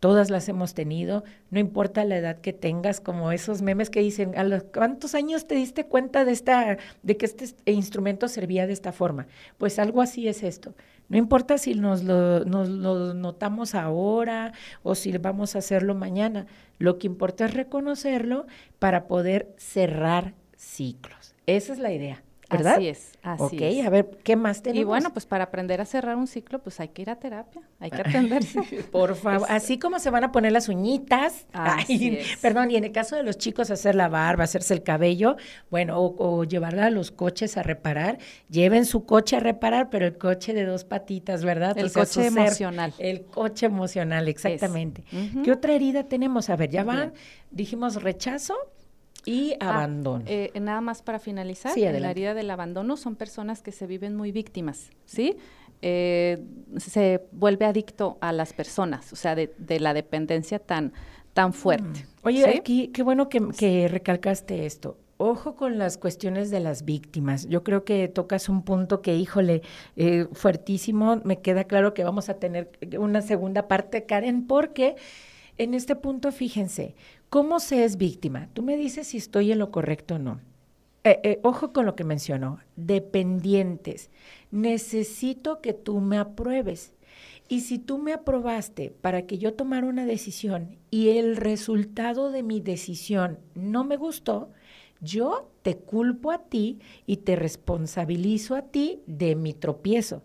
[0.00, 4.38] Todas las hemos tenido, no importa la edad que tengas, como esos memes que dicen,
[4.38, 8.74] ¿a los cuántos años te diste cuenta de esta, de que este instrumento servía de
[8.74, 9.26] esta forma?
[9.58, 10.74] Pues algo así es esto.
[11.08, 16.46] No importa si nos lo, nos lo notamos ahora o si vamos a hacerlo mañana.
[16.78, 18.46] Lo que importa es reconocerlo
[18.78, 21.34] para poder cerrar ciclos.
[21.46, 22.74] Esa es la idea, ¿verdad?
[22.76, 23.86] Así es, así ok, es.
[23.86, 24.80] a ver, ¿qué más tenemos?
[24.80, 27.60] Y bueno, pues para aprender a cerrar un ciclo, pues hay que ir a terapia,
[27.78, 28.60] hay que atenderse.
[28.90, 32.36] Por favor, Es- así como se van a poner las uñitas, Así ay, es.
[32.38, 35.36] perdón, y en el caso de los chicos hacer la barba, hacerse el cabello,
[35.70, 40.06] bueno, o, o llevarla a los coches a reparar, lleven su coche a reparar, pero
[40.06, 41.76] el coche de dos patitas, ¿verdad?
[41.76, 42.94] El coche ser, emocional.
[42.98, 45.04] el coche emocional, exactamente.
[45.44, 46.48] ¿Qué otra herida tenemos?
[46.48, 47.12] A ver, ya van,
[47.50, 48.54] dijimos rechazo
[49.24, 50.24] y Ah, abandono.
[50.26, 53.86] eh, nada más para finalizar, Sí, en la herida del abandono son personas que se
[53.86, 55.36] viven muy víctimas, ¿sí?
[55.82, 56.42] Eh,
[56.76, 60.92] se vuelve adicto a las personas, o sea, de, de la dependencia tan,
[61.34, 62.04] tan fuerte.
[62.22, 62.58] Oye, ¿sí?
[62.58, 64.98] aquí qué bueno que, que recalcaste esto.
[65.20, 67.48] Ojo con las cuestiones de las víctimas.
[67.48, 69.62] Yo creo que tocas un punto que, híjole,
[69.96, 71.20] eh, fuertísimo.
[71.24, 74.94] Me queda claro que vamos a tener una segunda parte, Karen, porque
[75.58, 76.94] en este punto, fíjense,
[77.30, 78.48] ¿cómo se es víctima?
[78.52, 80.40] Tú me dices si estoy en lo correcto o no.
[81.04, 84.10] Eh, eh, ojo con lo que mencionó, dependientes.
[84.50, 86.92] Necesito que tú me apruebes.
[87.48, 92.42] Y si tú me aprobaste para que yo tomara una decisión y el resultado de
[92.42, 94.50] mi decisión no me gustó,
[95.00, 100.22] yo te culpo a ti y te responsabilizo a ti de mi tropiezo.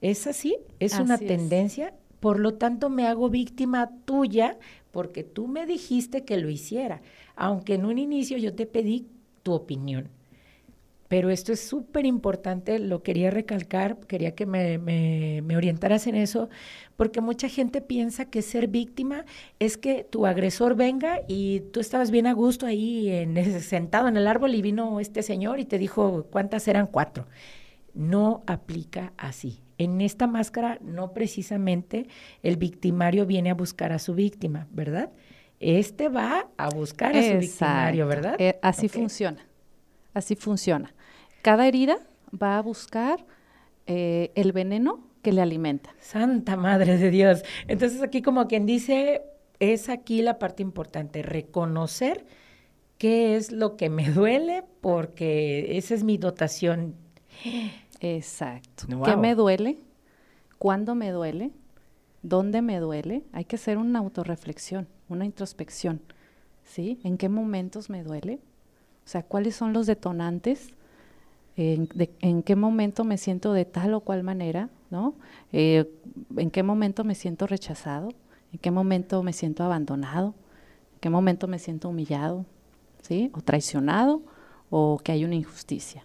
[0.00, 0.58] ¿Es así?
[0.78, 1.26] ¿Es una es.
[1.26, 1.94] tendencia?
[2.20, 4.58] Por lo tanto, me hago víctima tuya
[4.98, 7.02] porque tú me dijiste que lo hiciera,
[7.36, 9.06] aunque en un inicio yo te pedí
[9.44, 10.08] tu opinión.
[11.06, 16.48] Pero esto es súper importante, lo quería recalcar, quería que me, me, orientaras en eso,
[16.96, 19.24] porque mucha gente piensa que ser víctima
[19.60, 24.16] es que tu agresor venga y tú estabas bien a gusto ahí en, sentado en
[24.16, 27.28] el árbol y vino este señor y te dijo cuántas eran cuatro.
[27.94, 29.62] No aplica así.
[29.78, 32.06] En esta máscara no precisamente
[32.42, 35.10] el victimario viene a buscar a su víctima, ¿verdad?
[35.60, 38.06] Este va a buscar a su victimario.
[38.06, 38.36] ¿verdad?
[38.38, 39.46] Eh, así funciona,
[40.14, 40.94] así funciona.
[41.42, 41.98] Cada herida
[42.30, 43.24] va a buscar
[43.86, 45.94] eh, el veneno que le alimenta.
[46.00, 47.42] Santa Madre de Dios.
[47.66, 49.22] Entonces aquí como quien dice,
[49.60, 52.26] es aquí la parte importante, reconocer
[52.98, 56.96] qué es lo que me duele, porque esa es mi dotación.
[58.00, 58.86] Exacto.
[58.88, 59.18] ¿Qué Guau.
[59.18, 59.78] me duele?
[60.58, 61.50] ¿Cuándo me duele?
[62.22, 63.22] ¿Dónde me duele?
[63.32, 66.00] Hay que hacer una autorreflexión, una introspección.
[66.64, 67.00] ¿Sí?
[67.02, 68.34] ¿En qué momentos me duele?
[69.04, 70.68] O sea, ¿cuáles son los detonantes?
[71.56, 74.68] ¿En, de- en qué momento me siento de tal o cual manera?
[74.90, 75.14] ¿No?
[75.52, 75.90] Eh,
[76.36, 78.10] ¿En qué momento me siento rechazado?
[78.52, 80.34] ¿En qué momento me siento abandonado?
[80.94, 82.44] ¿En qué momento me siento humillado?
[83.02, 83.30] ¿Sí?
[83.32, 84.22] ¿O traicionado?
[84.70, 86.04] ¿O que hay una injusticia?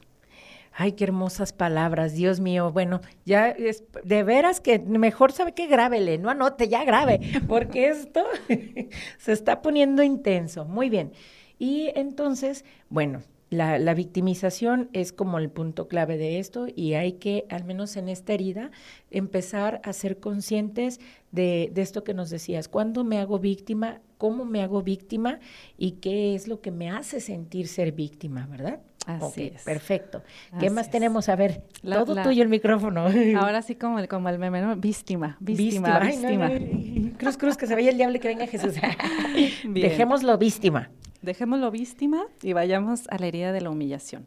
[0.75, 2.71] Ay, qué hermosas palabras, Dios mío.
[2.71, 7.89] Bueno, ya es de veras que mejor sabe que grábele, no anote, ya grabe, porque
[7.89, 8.23] esto
[9.19, 10.65] se está poniendo intenso.
[10.65, 11.11] Muy bien.
[11.59, 17.13] Y entonces, bueno, la, la victimización es como el punto clave de esto y hay
[17.13, 18.71] que, al menos en esta herida,
[19.11, 20.99] empezar a ser conscientes
[21.31, 22.67] de, de esto que nos decías.
[22.67, 24.01] ¿Cuándo me hago víctima?
[24.17, 25.39] ¿Cómo me hago víctima?
[25.77, 28.81] ¿Y qué es lo que me hace sentir ser víctima, verdad?
[29.05, 29.63] Así es.
[29.63, 30.21] Perfecto.
[30.59, 30.91] ¿Qué Así más es.
[30.91, 31.27] tenemos?
[31.29, 33.05] A ver, La- todo la- tuyo el micrófono.
[33.37, 34.75] Ahora sí como el, como el meme, ¿no?
[34.75, 36.49] Víctima, víctima, víctima.
[36.49, 37.17] no, no.
[37.17, 38.75] Cruz, cruz, que se vaya el diablo y que venga Jesús.
[39.65, 40.89] Dejémoslo víctima.
[41.21, 44.25] Dejémoslo víctima y vayamos a la herida de la humillación.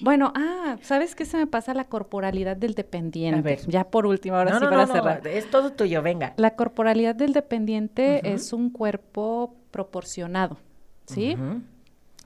[0.00, 1.74] Bueno, ah, ¿sabes qué se me pasa?
[1.74, 3.38] La corporalidad del dependiente.
[3.38, 3.60] A ver.
[3.66, 5.22] Ya por último, ahora no, sí no, para no, cerrar.
[5.22, 6.32] no, es todo tuyo, venga.
[6.36, 10.58] La corporalidad del dependiente es un cuerpo proporcionado,
[11.06, 11.36] ¿sí?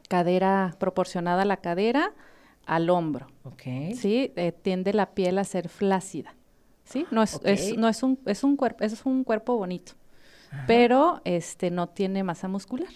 [0.08, 2.12] Cadera proporcionada a la cadera,
[2.66, 3.62] al hombro, Ok.
[3.94, 4.32] ¿sí?
[4.36, 6.34] Eh, tiende la piel a ser flácida,
[6.84, 7.06] ¿sí?
[7.10, 9.92] No es, es- no es un, es un cuerpo, es un cuerpo bonito,
[10.66, 12.88] pero este no tiene masa muscular.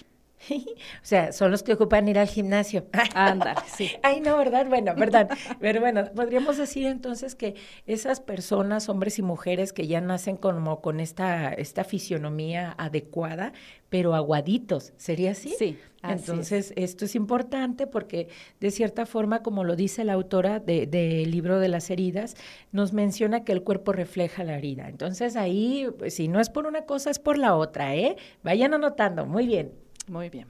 [1.02, 2.86] O sea, son los que ocupan ir al gimnasio.
[3.14, 3.90] Ándale, sí.
[4.02, 4.66] Ay, no, ¿verdad?
[4.66, 5.28] Bueno, ¿verdad?
[5.60, 7.54] Pero bueno, podríamos decir entonces que
[7.86, 13.52] esas personas, hombres y mujeres que ya nacen como con esta, esta fisionomía adecuada,
[13.88, 15.50] pero aguaditos, ¿sería así?
[15.58, 16.28] Sí, así es.
[16.28, 18.28] Entonces, esto es importante porque
[18.58, 22.36] de cierta forma, como lo dice la autora de- del libro de las heridas,
[22.72, 24.88] nos menciona que el cuerpo refleja la herida.
[24.88, 28.16] Entonces, ahí, pues, si no es por una cosa, es por la otra, ¿eh?
[28.42, 29.72] Vayan anotando, muy bien.
[30.08, 30.48] Muy bien.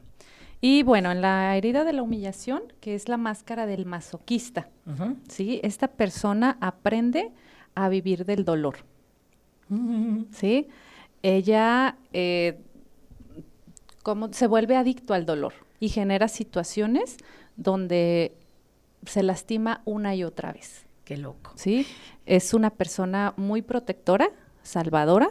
[0.60, 4.68] Y bueno, en la herida de la humillación, que es la máscara del masoquista.
[5.28, 5.60] ¿sí?
[5.64, 7.32] Esta persona aprende
[7.74, 8.76] a vivir del dolor,
[10.32, 10.68] ¿sí?
[11.22, 12.60] Ella eh,
[14.02, 17.16] como se vuelve adicto al dolor y genera situaciones
[17.56, 18.36] donde
[19.06, 21.52] se lastima una y otra vez, Qué loco.
[21.56, 21.86] ¿sí?
[22.26, 24.28] Es una persona muy protectora,
[24.62, 25.30] salvadora,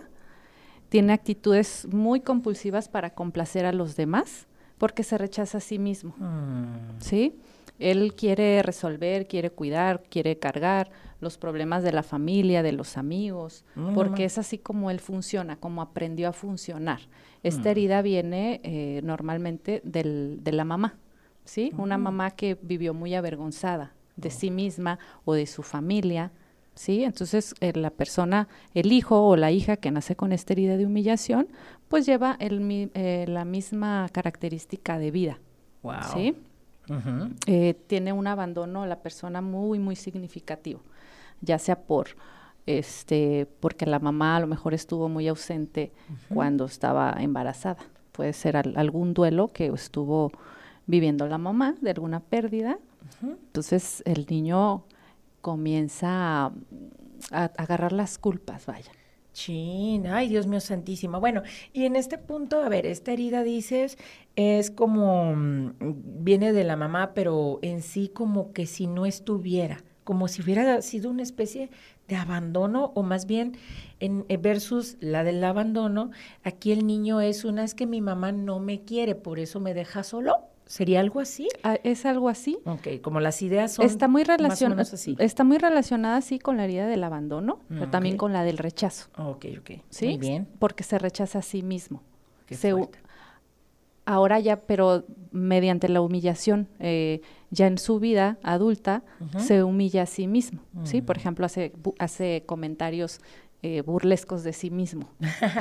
[0.91, 6.13] tiene actitudes muy compulsivas para complacer a los demás porque se rechaza a sí mismo.
[6.17, 6.99] Mm.
[6.99, 7.39] ¿sí?
[7.79, 13.63] Él quiere resolver, quiere cuidar, quiere cargar los problemas de la familia, de los amigos,
[13.75, 16.99] Mm, porque es así como él funciona, como aprendió a funcionar.
[17.41, 17.71] Esta Mm.
[17.71, 20.97] herida viene eh, normalmente del- de la mamá,
[21.45, 21.71] ¿sí?
[21.77, 26.31] Una mamá que vivió muy avergonzada de sí misma o de su familia,
[26.81, 27.03] ¿sí?
[27.03, 30.85] Entonces, eh, la persona, el hijo o la hija que nace con esta herida de
[30.85, 31.47] humillación,
[31.89, 35.39] pues lleva el eh, la misma característica de vida,
[35.83, 35.93] Wow.
[36.13, 36.35] ¿sí?
[37.47, 40.81] Eh, tiene un abandono la persona muy, muy significativo,
[41.41, 42.07] ya sea por
[42.65, 45.91] este, porque la mamá a lo mejor estuvo muy ausente
[46.33, 47.77] cuando estaba embarazada.
[48.11, 50.31] Puede ser al- algún duelo que estuvo
[50.87, 52.77] viviendo la mamá de alguna pérdida.
[53.23, 54.83] Entonces el niño
[55.41, 56.53] comienza a,
[57.31, 58.91] agarrar las culpas, vaya.
[59.33, 61.19] Chin, ay Dios mío santísimo.
[61.21, 63.97] Bueno, y en este punto, a ver, esta herida dices
[64.35, 65.73] es como mm,
[66.23, 70.81] viene de la mamá, pero en sí como que si no estuviera, como si hubiera
[70.81, 71.69] sido una especie
[72.09, 73.55] de abandono o más bien
[74.01, 76.11] en eh, versus la del abandono,
[76.43, 79.73] aquí el niño es una es que mi mamá no me quiere, por eso me
[79.73, 80.50] deja solo.
[80.71, 81.47] ¿Sería algo así?
[81.63, 82.57] Ah, ¿Es algo así?
[82.65, 85.15] Ok, como las ideas son Está muy, más o relacion- menos así.
[85.19, 88.19] está muy relacionada, sí, con la herida del abandono, pero Mm, también ok.
[88.19, 89.09] con la del rechazo.
[89.17, 89.71] Ok, ok.
[89.89, 90.07] ¿sí?
[90.07, 90.47] Muy bien.
[90.59, 92.01] Porque se rechaza a sí mismo.
[92.45, 92.73] Qué Se
[94.05, 99.03] ahora ya, pero mediante la humillación, eh, ya en su vida adulta,
[99.37, 101.01] se humilla a sí mismo, ¿sí?
[101.01, 101.19] Por Mm.
[101.19, 103.19] ejemplo, hace, hace comentarios
[103.63, 105.07] eh, burlescos de sí mismo,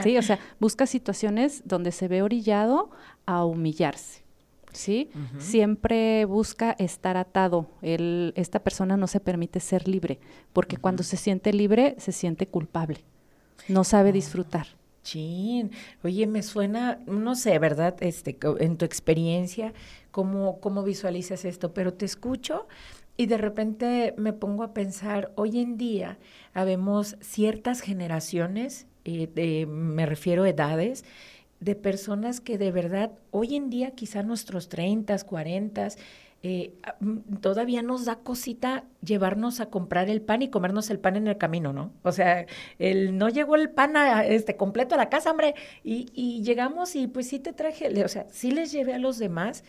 [0.02, 0.16] ¿sí?
[0.16, 2.90] O sea, busca situaciones donde se ve orillado
[3.26, 4.22] a humillarse,
[4.72, 5.10] ¿sí?
[5.38, 7.66] Siempre busca estar atado.
[7.82, 10.18] Él, esta persona no se permite ser libre,
[10.52, 12.98] porque cuando se siente libre, se siente culpable.
[13.68, 14.66] No sabe disfrutar.
[15.02, 15.70] Chin,
[16.04, 17.96] oye, me suena, no sé, ¿verdad?
[18.00, 19.72] Este, en tu experiencia,
[20.10, 22.68] cómo, cómo visualizas esto, pero te escucho
[23.16, 26.18] y de repente me pongo a pensar, hoy en día
[26.52, 31.04] habemos ciertas generaciones, eh, de- me refiero a edades,
[31.60, 35.88] de personas que de verdad, hoy en día, quizá nuestros 30, 40,
[36.42, 40.98] eh, a- mm, todavía nos da cosita llevarnos a comprar el pan y comernos el
[40.98, 41.92] pan en el camino, ¿no?
[42.02, 42.46] O sea,
[42.78, 46.96] el, no llegó el pan a- este, completo a la casa, hombre, y, y llegamos
[46.96, 49.64] y pues sí te traje, o sea, sí les llevé a los demás,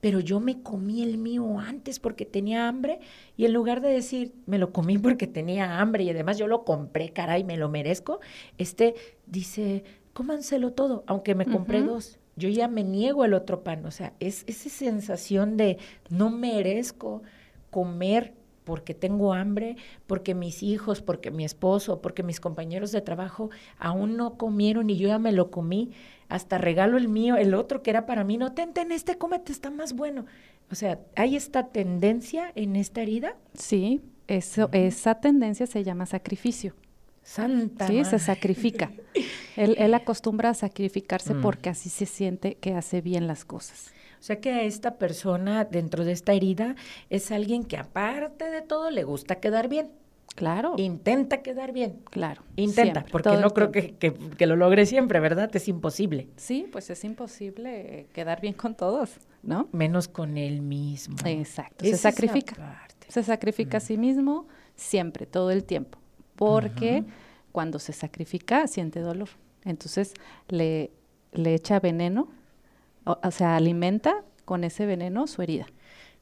[0.00, 2.98] pero yo me comí el mío antes porque tenía hambre
[3.36, 6.64] y en lugar de decir, me lo comí porque tenía hambre y además yo lo
[6.64, 8.20] compré, caray, me lo merezco,
[8.58, 8.94] este
[9.26, 12.18] dice, cómanselo todo, aunque me compré dos.
[12.36, 17.22] Yo ya me niego el otro pan, o sea, es esa sensación de no merezco
[17.70, 23.50] comer porque tengo hambre, porque mis hijos, porque mi esposo, porque mis compañeros de trabajo
[23.78, 25.90] aún no comieron y yo ya me lo comí,
[26.28, 29.52] hasta regalo el mío, el otro que era para mí, no, ten, ten, este cómete,
[29.52, 30.26] está más bueno.
[30.70, 36.74] O sea, hay esta tendencia en esta herida, Sí, eso, esa tendencia se llama sacrificio.
[37.22, 37.86] Santa.
[37.86, 38.90] Sí, se sacrifica.
[39.56, 41.42] él, él acostumbra a sacrificarse Mm.
[41.42, 43.92] porque así se siente que hace bien las cosas.
[44.20, 46.76] O sea que a esta persona dentro de esta herida
[47.10, 49.90] es alguien que aparte de todo le gusta quedar bien,
[50.36, 51.98] Claro, intenta quedar bien.
[52.10, 52.42] claro.
[52.56, 55.50] Intenta, siempre, porque no creo que, que- que lo logre siempre, ¿verdad?
[55.54, 56.28] Es imposible.
[56.36, 59.10] Sí, pues es imposible eh, quedar bien con todos.
[59.42, 59.68] ¿no?
[59.72, 61.16] Menos con él mismo.
[61.24, 62.86] Exacto, se sacrifica.
[63.08, 64.46] Se sacrifica a sí mismo
[64.76, 65.98] siempre, todo el tiempo,
[66.36, 67.04] porque
[67.52, 69.28] cuando se sacrifica siente dolor.
[69.64, 70.14] Entonces
[70.48, 70.90] le,
[71.32, 72.28] le echa veneno,
[73.04, 75.66] o sea, alimenta con ese veneno su herida.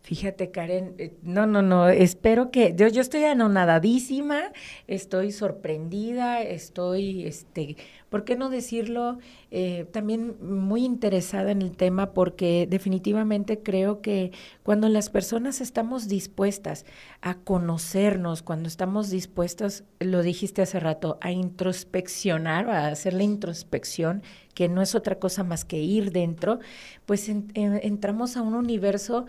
[0.02, 4.50] Fíjate, Karen, eh, no, no, no, espero que, yo, yo estoy anonadadísima,
[4.86, 7.76] estoy sorprendida, estoy, este,
[8.08, 9.18] ¿por qué no decirlo?
[9.50, 14.32] Eh, también muy interesada en el tema porque definitivamente creo que
[14.62, 16.86] cuando las personas estamos dispuestas
[17.20, 24.22] a conocernos, cuando estamos dispuestas, lo dijiste hace rato, a introspeccionar, a hacer la introspección,
[24.54, 26.58] que no es otra cosa más que ir dentro,
[27.06, 29.26] pues entramos a un universo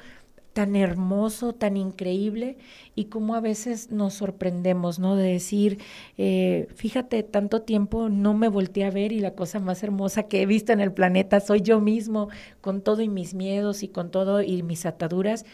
[0.53, 2.57] tan hermoso, tan increíble
[2.95, 5.15] y como a veces nos sorprendemos, ¿no?
[5.15, 5.79] De decir,
[6.17, 10.41] eh, fíjate, tanto tiempo no me volteé a ver y la cosa más hermosa que
[10.41, 12.29] he visto en el planeta soy yo mismo,
[12.59, 15.45] con todo y mis miedos y con todo y mis ataduras.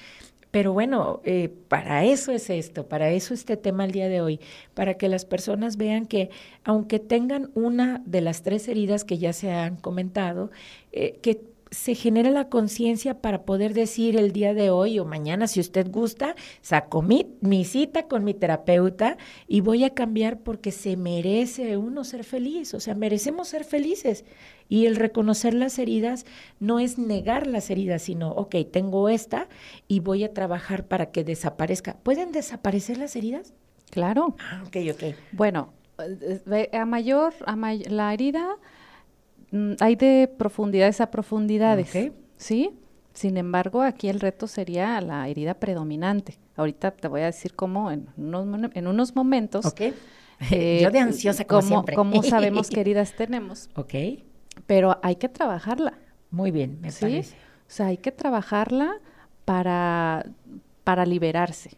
[0.49, 4.39] Pero bueno, eh, para eso es esto, para eso este tema el día de hoy,
[4.73, 6.29] para que las personas vean que
[6.63, 10.49] aunque tengan una de las tres heridas que ya se han comentado,
[10.93, 11.41] eh, que
[11.71, 15.89] se genera la conciencia para poder decir el día de hoy o mañana, si usted
[15.89, 21.77] gusta, saco mi, mi, cita con mi terapeuta y voy a cambiar porque se merece
[21.77, 24.25] uno ser feliz, o sea, merecemos ser felices.
[24.69, 26.25] Y el reconocer las heridas
[26.59, 29.47] no es negar las heridas, sino, ok, tengo esta
[29.87, 31.95] y voy a trabajar para que desaparezca.
[32.03, 33.53] ¿Pueden desaparecer las heridas?
[33.89, 34.35] Claro.
[34.39, 35.15] Ah, ok, ok.
[35.31, 38.57] Bueno, eh, a mayor, a la herida
[39.79, 41.89] hay de profundidades a profundidades,
[42.37, 42.71] ¿sí?
[43.13, 46.37] Sin embargo, aquí el reto sería la herida predominante.
[46.55, 49.73] Ahorita te voy a decir cómo en unos, en unos momentos.
[50.51, 51.95] Eh, Yo de ansiosa como cómo, siempre.
[51.95, 53.71] cómo sabemos qué heridas tenemos.
[53.75, 53.93] Ok.
[54.67, 55.97] Pero hay que trabajarla.
[56.29, 57.33] Muy bien, me parece.
[57.33, 58.99] O sea, hay que trabajarla
[59.45, 60.27] para,
[60.83, 61.71] para liberarse.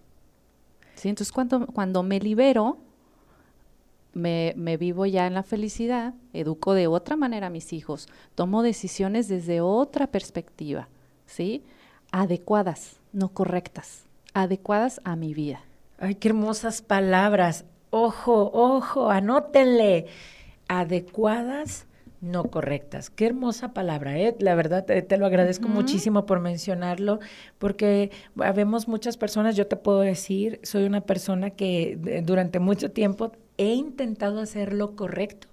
[0.96, 1.08] ¿Sí?
[1.08, 2.80] Entonces, cuando, cuando me libero,
[4.20, 8.62] me, me, vivo ya en la felicidad, educo de otra manera a mis hijos, tomo
[8.62, 10.88] decisiones desde otra perspectiva,
[11.26, 11.64] ¿sí?
[12.12, 15.62] Adecuadas, no correctas, adecuadas a mi vida.
[15.98, 17.66] Ay, qué hermosas palabras.
[17.90, 20.06] Ojo, ojo, anótenle.
[20.68, 21.88] Adecuadas,
[22.22, 23.10] no correctas.
[23.10, 24.36] Qué hermosa palabra, ¿eh?
[24.40, 27.20] La verdad, te, lo agradezco muchísimo por mencionarlo,
[27.58, 33.32] porque habemos muchas personas, yo te puedo decir, soy una persona que durante mucho tiempo
[33.60, 35.47] he intentado hacer lo correcto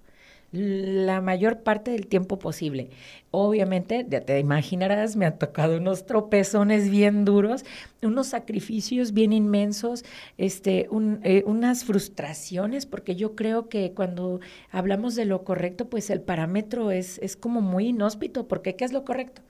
[0.53, 2.91] la mayor parte del tiempo posible.
[3.31, 7.65] Obviamente, ya te imaginarás, me han tocado unos tropezones bien duros,
[8.03, 10.05] unos sacrificios bien inmensos,
[10.39, 10.89] este,
[11.25, 14.41] eh, unas frustraciones, porque yo creo que cuando
[14.71, 18.93] hablamos de lo correcto, pues el parámetro es, es como muy inhóspito, porque ¿qué es
[18.93, 19.43] lo correcto?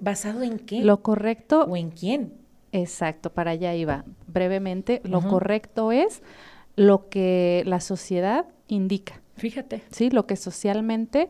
[0.00, 0.82] ¿Basado en qué?
[0.82, 1.64] Lo correcto.
[1.64, 2.34] ¿O en quién?
[2.72, 4.04] Exacto, para allá iba.
[4.26, 6.20] Brevemente, lo correcto es
[6.76, 9.20] lo que la sociedad indica.
[9.36, 9.82] Fíjate.
[9.90, 11.28] Sí, lo que socialmente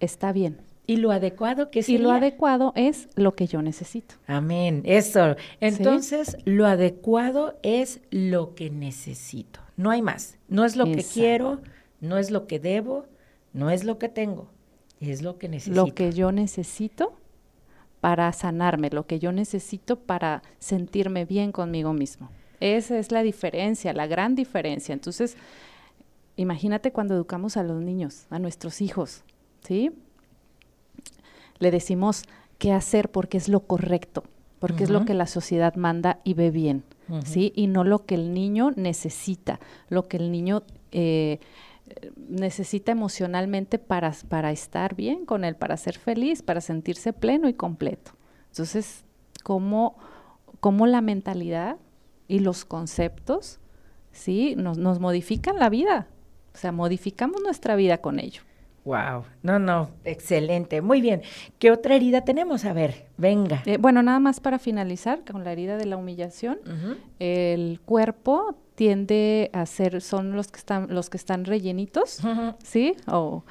[0.00, 0.60] está bien.
[0.86, 1.88] Y lo adecuado que es.
[1.88, 4.16] Y lo adecuado es lo que yo necesito.
[4.26, 4.82] Amén.
[4.84, 5.36] Eso.
[5.60, 9.60] Entonces, lo adecuado es lo que necesito.
[9.76, 10.36] No hay más.
[10.48, 11.60] No es lo que quiero,
[12.00, 13.06] no es lo que debo,
[13.52, 14.48] no es lo que tengo.
[15.00, 15.86] Es lo que necesito.
[15.86, 17.14] Lo que yo necesito
[18.00, 22.30] para sanarme, lo que yo necesito para sentirme bien conmigo mismo.
[22.60, 24.92] Esa es la diferencia, la gran diferencia.
[24.92, 25.36] Entonces,
[26.36, 29.22] imagínate cuando educamos a los niños, a nuestros hijos,
[29.62, 29.90] ¿sí?
[31.58, 32.24] Le decimos
[32.58, 34.24] qué hacer porque es lo correcto,
[34.58, 36.84] porque es lo que la sociedad manda y ve bien,
[37.24, 37.52] ¿sí?
[37.54, 41.38] Y no lo que el niño necesita, lo que el niño eh,
[42.16, 47.54] necesita emocionalmente para, para estar bien con él, para ser feliz, para sentirse pleno y
[47.54, 48.12] completo.
[48.50, 49.04] Entonces,
[49.42, 49.96] ¿cómo,
[50.60, 51.76] cómo la mentalidad
[52.28, 53.60] y los conceptos,
[54.12, 54.54] ¿sí?
[54.56, 56.08] Nos, nos modifican la vida.
[56.54, 58.42] O sea, modificamos nuestra vida con ello.
[58.84, 61.22] Wow, no, no, excelente, muy bien.
[61.58, 62.66] ¿Qué otra herida tenemos?
[62.66, 63.62] A ver, venga.
[63.64, 66.58] Eh, bueno, nada más para finalizar con la herida de la humillación,
[67.18, 72.20] el cuerpo tiende a ser, son los que están, los que están rellenitos,
[72.62, 72.94] ¿sí?
[73.06, 73.44] O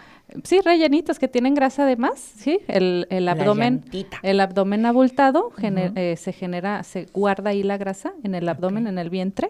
[0.43, 2.59] sí, rellenitos que tienen grasa de más, ¿sí?
[2.67, 3.83] El, el abdomen,
[4.23, 8.97] el abdomen abultado eh, se genera, se guarda ahí la grasa en el abdomen, en
[8.97, 9.49] el vientre,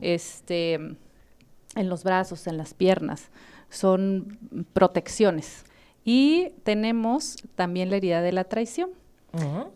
[0.00, 3.30] este, en los brazos, en las piernas,
[3.70, 4.38] son
[4.72, 5.64] protecciones.
[6.04, 8.90] Y tenemos también la herida de la traición.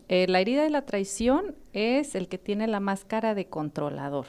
[0.07, 4.27] Eh, la herida de la traición es el que tiene la máscara de controlador.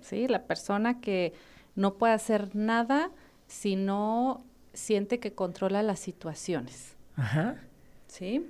[0.00, 0.28] ¿sí?
[0.28, 1.32] La persona que
[1.74, 3.10] no puede hacer nada
[3.46, 4.44] si no
[4.74, 6.96] siente que controla las situaciones.
[7.16, 7.56] Ajá.
[8.06, 8.46] ¿Sí?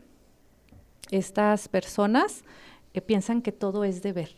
[1.12, 2.42] estas personas
[2.94, 4.30] eh, piensan que todo es deber.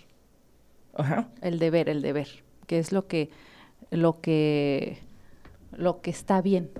[0.95, 1.29] Ajá.
[1.41, 2.29] El deber, el deber,
[2.67, 3.31] que es lo que,
[3.91, 4.99] lo que,
[5.73, 6.71] lo que está bien,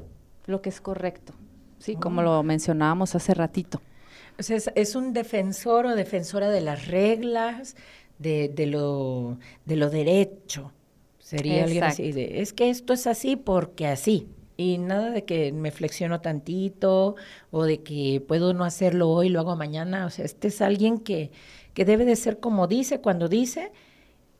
[0.47, 1.33] lo que es correcto.
[1.79, 3.81] Sí, como lo mencionábamos hace ratito.
[4.39, 7.77] O sea, es, es un defensor o defensora de las reglas,
[8.19, 10.73] de, de lo, de lo derecho.
[11.19, 14.29] Sería alguien así de, es que esto es así porque así.
[14.57, 17.17] Y nada de que me flexiono tantito
[17.51, 20.07] o de que puedo no hacerlo hoy, lo hago mañana.
[20.07, 21.33] O sea, este es alguien que,
[21.75, 23.73] que debe de ser como dice, cuando dice,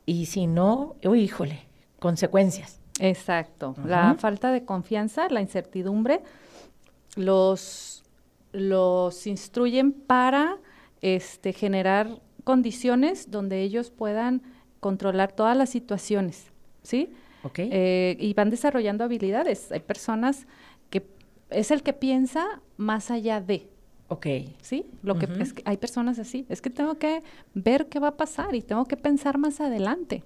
[0.05, 1.67] y si no, uy, híjole,
[1.99, 2.79] consecuencias.
[2.99, 3.75] Exacto.
[3.85, 6.21] La falta de confianza, la incertidumbre,
[7.15, 8.03] los,
[8.53, 10.57] los instruyen para
[11.01, 14.43] este, generar condiciones donde ellos puedan
[14.79, 16.51] controlar todas las situaciones,
[16.83, 17.11] ¿sí?
[17.45, 17.59] ¿Ok?
[17.59, 19.71] Eh, y van desarrollando habilidades.
[19.71, 20.47] Hay personas
[20.89, 21.05] que
[21.51, 23.69] es el que piensa más allá de,
[24.07, 24.27] ok.
[24.61, 24.87] ¿sí?
[25.03, 26.47] Lo que es que hay personas así.
[26.49, 27.21] Es que tengo que
[27.53, 30.23] ver qué va a pasar y tengo que pensar más adelante.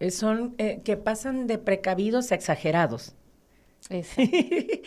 [0.00, 3.14] Eh, Son eh, que pasan de precavidos a exagerados.
[3.90, 4.22] Exacto.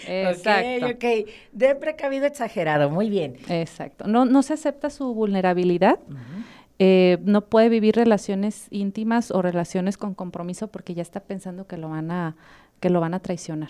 [0.08, 0.86] Exacto.
[0.86, 1.30] Ok, ok.
[1.52, 3.38] De precavido a exagerado, muy bien.
[3.50, 4.06] Exacto.
[4.08, 6.00] No, no se acepta su vulnerabilidad.
[6.86, 11.78] Eh, no puede vivir relaciones íntimas o relaciones con compromiso porque ya está pensando que
[11.78, 12.36] lo van a,
[12.82, 13.70] que lo van a traicionar.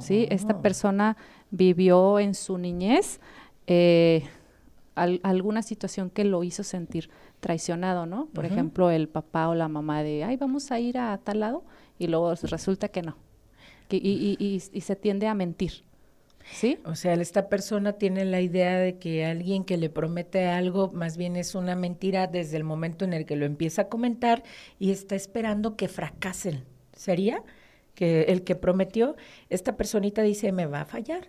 [0.00, 0.26] ¿sí?
[0.30, 0.62] Esta Oh.
[0.62, 1.16] persona
[1.50, 3.20] vivió en su niñez
[3.68, 4.22] eh,
[4.94, 7.08] al- alguna situación que lo hizo sentir
[7.40, 8.26] traicionado, ¿no?
[8.32, 11.62] Por ejemplo, el papá o la mamá de, ay, vamos a ir a tal lado,
[11.98, 13.16] y luego resulta que no.
[13.88, 15.84] Que- y, y- y- y se tiende a mentir,
[16.52, 16.78] ¿sí?
[16.84, 21.16] O sea, esta persona tiene la idea de que alguien que le promete algo más
[21.16, 24.42] bien es una mentira desde el momento en el que lo empieza a comentar
[24.78, 26.64] y está esperando que fracasen.
[26.92, 27.42] ¿Sería?
[27.94, 29.16] Que el que prometió,
[29.50, 31.28] esta personita dice, me va a fallar.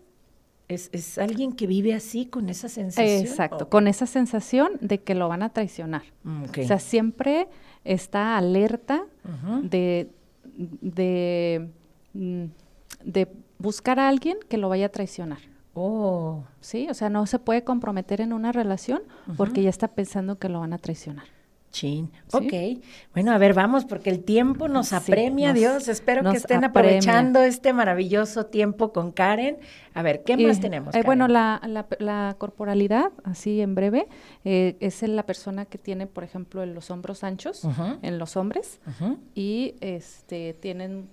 [0.67, 3.25] Es, es alguien que vive así, con esa sensación.
[3.25, 6.03] Exacto, con esa sensación de que lo van a traicionar.
[6.23, 6.43] Mm.
[6.43, 7.47] O sea, siempre
[7.85, 9.05] está alerta
[9.63, 10.09] de,
[10.57, 11.69] de,
[12.13, 12.45] mm,
[13.05, 13.27] de
[13.59, 15.39] buscar a alguien que lo vaya a traicionar.
[15.73, 16.87] Oh, ¿Sí?
[16.89, 19.01] O sea, no se puede comprometer en una relación
[19.37, 21.25] porque ya está pensando que lo van a traicionar.
[21.69, 22.09] chin.
[22.29, 22.37] Sí.
[22.79, 22.83] Ok.
[23.13, 25.87] Bueno, a ver, vamos, porque el tiempo nos Sí, apremia, nos- Dios.
[25.89, 26.69] Espero que estén apremia.
[26.97, 29.57] aprovechando este maravilloso tiempo con Karen.
[29.93, 30.95] A ver, ¿qué más Y, tenemos?
[30.95, 34.07] eh, bueno, la, la, la corporalidad, así en breve,
[34.45, 37.61] eh, es la persona que tiene, por ejemplo, en los hombros anchos
[38.01, 38.79] en los hombres
[39.35, 41.09] y este tienen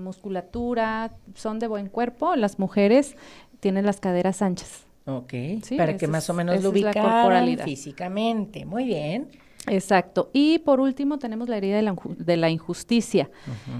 [0.00, 2.36] musculatura, son de buen cuerpo.
[2.36, 3.16] Las mujeres
[3.60, 4.84] tienen las caderas anchas.
[5.04, 8.64] Ok, Sí, para que más o menos lo ubicaran físicamente.
[8.64, 9.28] Muy bien.
[9.66, 10.30] Exacto.
[10.32, 13.30] Y por último tenemos la herida de la, inju- de la injusticia.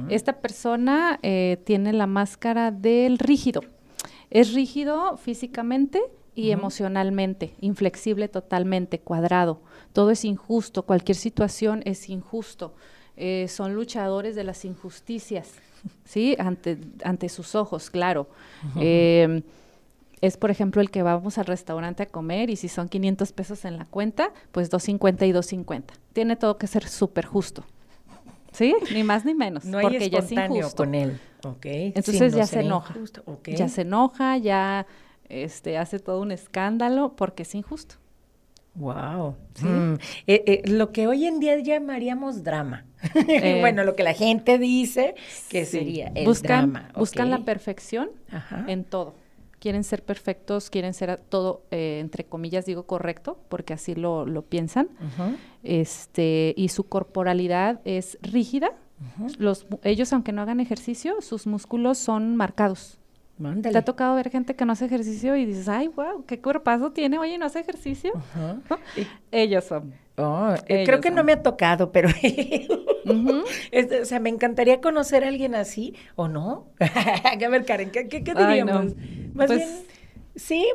[0.08, 3.62] Esta persona eh, tiene la máscara del rígido.
[4.30, 6.00] Es rígido físicamente
[6.34, 9.60] y emocionalmente, inflexible totalmente, cuadrado.
[9.92, 12.74] Todo es injusto, cualquier situación es injusto.
[13.16, 15.50] Eh, son luchadores de las injusticias,
[16.04, 16.36] ¿sí?
[16.38, 18.28] Ante, ante sus ojos, claro.
[18.78, 19.42] Eh,
[20.20, 23.64] es, por ejemplo, el que vamos al restaurante a comer y si son 500 pesos
[23.64, 25.94] en la cuenta, pues 250 y 250.
[26.12, 27.64] Tiene todo que ser súper justo.
[28.52, 28.74] ¿Sí?
[28.92, 29.64] Ni más ni menos.
[29.64, 30.76] No hay porque ya es injusto.
[30.76, 31.18] con él.
[31.44, 31.64] Ok.
[31.64, 32.94] Entonces Sí, no ya se enoja.
[33.46, 34.86] Ya se enoja, ya
[35.28, 37.96] este, hace todo un escándalo porque es injusto.
[38.74, 39.36] Wow.
[39.54, 39.66] Sí.
[39.66, 39.94] Mm,
[40.26, 42.84] eh, eh, lo que hoy en día llamaríamos drama.
[43.28, 45.14] Eh, bueno, lo que la gente dice
[45.50, 45.78] que Sí.
[45.78, 46.88] sería el buscan, drama.
[46.96, 48.64] Buscan la perfección Ajá.
[48.68, 49.14] en todo.
[49.58, 54.42] Quieren ser perfectos, quieren ser todo, eh, entre comillas, digo correcto, porque así lo, lo
[54.42, 54.88] piensan.
[55.62, 58.72] Este y su corporalidad es rígida.
[59.38, 62.98] Los, ellos, aunque no hagan ejercicio, sus músculos son marcados.
[63.38, 63.72] Mándale.
[63.72, 66.92] ¿Te ha tocado ver gente que no hace ejercicio y dices, ay, wow, qué cuerpazo
[66.92, 68.12] tiene, oye, no hace ejercicio?
[68.14, 68.58] Ajá.
[68.96, 69.94] Y- Ellos son.
[70.16, 72.08] oh, eh, Ellos creo que no me ha tocado, pero
[73.06, 76.66] o sea, me encantaría conocer a alguien así, ¿o no?
[76.80, 78.80] a ver, Karen, ¿qué, qué, qué Ay, no.
[78.82, 78.94] diríamos?
[79.34, 79.68] Más Pues- bien,
[80.36, 80.66] sí,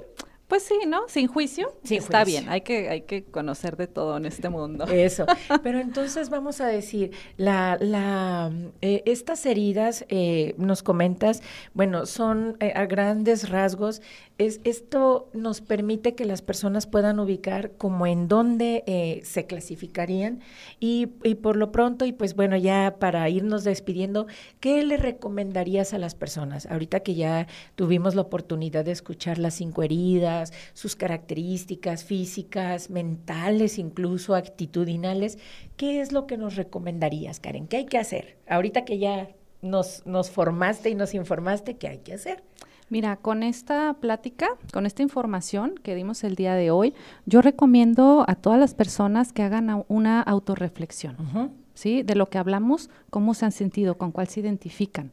[0.48, 1.02] Pues sí, ¿no?
[1.10, 1.74] Sin juicio.
[1.84, 2.40] Sin está juicio.
[2.42, 4.86] bien, hay que, hay que conocer de todo en este mundo.
[4.92, 5.26] Eso.
[5.64, 11.42] Pero entonces vamos a decir, la, la, eh, estas heridas, eh, nos comentas,
[11.74, 14.02] bueno, son eh, a grandes rasgos,
[14.38, 20.42] es, esto nos permite que las personas puedan ubicar como en dónde eh, se clasificarían
[20.80, 24.28] y, y por lo pronto, y pues bueno, ya para irnos despidiendo,
[24.60, 26.68] ¿qué le recomendarías a las personas?
[26.68, 30.37] Ahorita que ya tuvimos la oportunidad de escuchar las cinco heridas,
[30.74, 35.38] sus características físicas, mentales, incluso actitudinales,
[35.76, 37.68] ¿qué es lo que nos recomendarías, Karen?
[37.68, 38.38] ¿Qué hay que hacer?
[38.48, 39.30] Ahorita que ya
[39.62, 42.44] nos, nos formaste y nos informaste, ¿qué hay que hacer?
[42.90, 46.94] Mira, con esta plática, con esta información que dimos el día de hoy,
[47.26, 52.02] yo recomiendo a todas las personas que hagan una autorreflexión, ¿sí?
[52.04, 55.12] De lo que hablamos, cómo se han sentido, con cuál se identifican.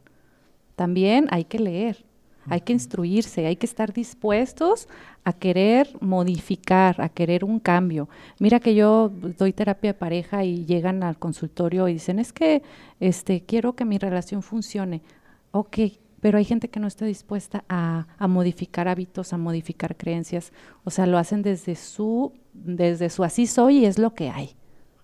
[0.76, 2.04] También hay que leer,
[2.48, 4.88] hay que instruirse, hay que estar dispuestos
[5.24, 8.08] a querer modificar, a querer un cambio.
[8.38, 12.62] Mira que yo doy terapia de pareja y llegan al consultorio y dicen, es que
[13.00, 15.02] este, quiero que mi relación funcione.
[15.50, 15.78] Ok,
[16.20, 20.52] pero hay gente que no está dispuesta a, modificar hábitos, a modificar creencias.
[20.82, 24.56] O sea, lo hacen desde su, desde su así soy y es lo que hay.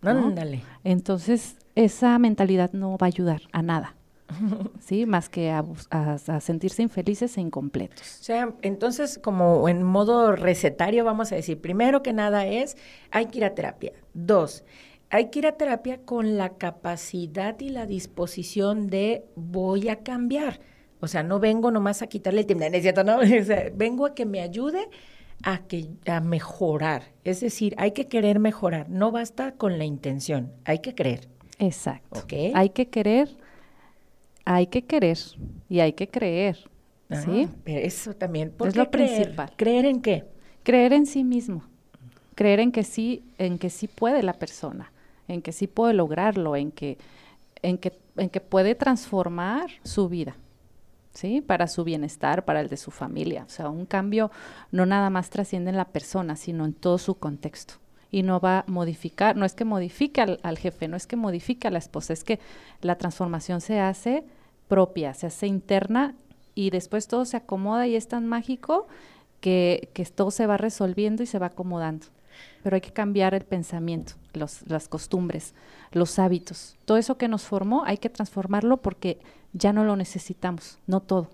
[0.02, 0.62] Ándale.
[0.82, 3.96] Entonces, esa mentalidad no va a ayudar a nada.
[4.80, 5.06] ¿sí?
[5.06, 5.64] Más que a,
[6.40, 8.20] sentirse infelices e incompletos.
[8.20, 12.76] O sea, entonces, como en modo recetario, vamos a decir, primero que nada es,
[13.10, 13.92] hay que ir a terapia.
[14.14, 14.64] Dos,
[15.10, 20.60] hay que ir a terapia con la capacidad y la disposición de voy a cambiar.
[21.00, 23.04] O sea, no vengo nomás a quitarle el tiempo, ¿no es cierto?
[23.04, 23.18] No,
[23.74, 24.88] vengo a que me ayude
[25.42, 27.04] a, que, a mejorar.
[27.24, 28.88] Es decir, hay que querer mejorar.
[28.88, 31.28] No basta con la intención, hay que creer.
[31.58, 32.22] Exacto.
[32.54, 33.28] Hay que querer
[34.44, 35.18] hay que querer
[35.68, 36.58] y hay que creer.
[37.24, 37.48] ¿sí?
[37.64, 38.52] Eso también.
[38.64, 39.52] es lo principal.
[39.56, 40.24] ¿Creer en qué?
[40.62, 41.64] Creer en sí mismo.
[42.34, 44.92] Creer en que sí, en que sí puede la persona,
[45.28, 46.98] en que sí puede lograrlo, en que,
[47.62, 50.36] en que, en que puede transformar su vida.
[51.12, 51.40] ¿sí?
[51.40, 53.44] Para su bienestar, para el de su familia.
[53.46, 54.30] O sea, un cambio
[54.70, 57.74] no nada más trasciende en la persona, sino en todo su contexto
[58.10, 61.68] y no va a modificar, no es que modifique al, jefe, no es que modifique
[61.68, 62.40] a la esposa, es que
[62.82, 64.24] la transformación se hace
[64.68, 66.14] propia, se hace interna
[66.54, 68.88] y después todo se acomoda y es tan mágico
[69.40, 72.06] que, que todo se va resolviendo y se va acomodando.
[72.62, 75.54] Pero hay que cambiar el pensamiento, los, las costumbres,
[75.92, 76.76] los hábitos.
[76.84, 79.18] Todo eso que nos formó hay que transformarlo porque
[79.52, 81.28] ya no lo necesitamos, no todo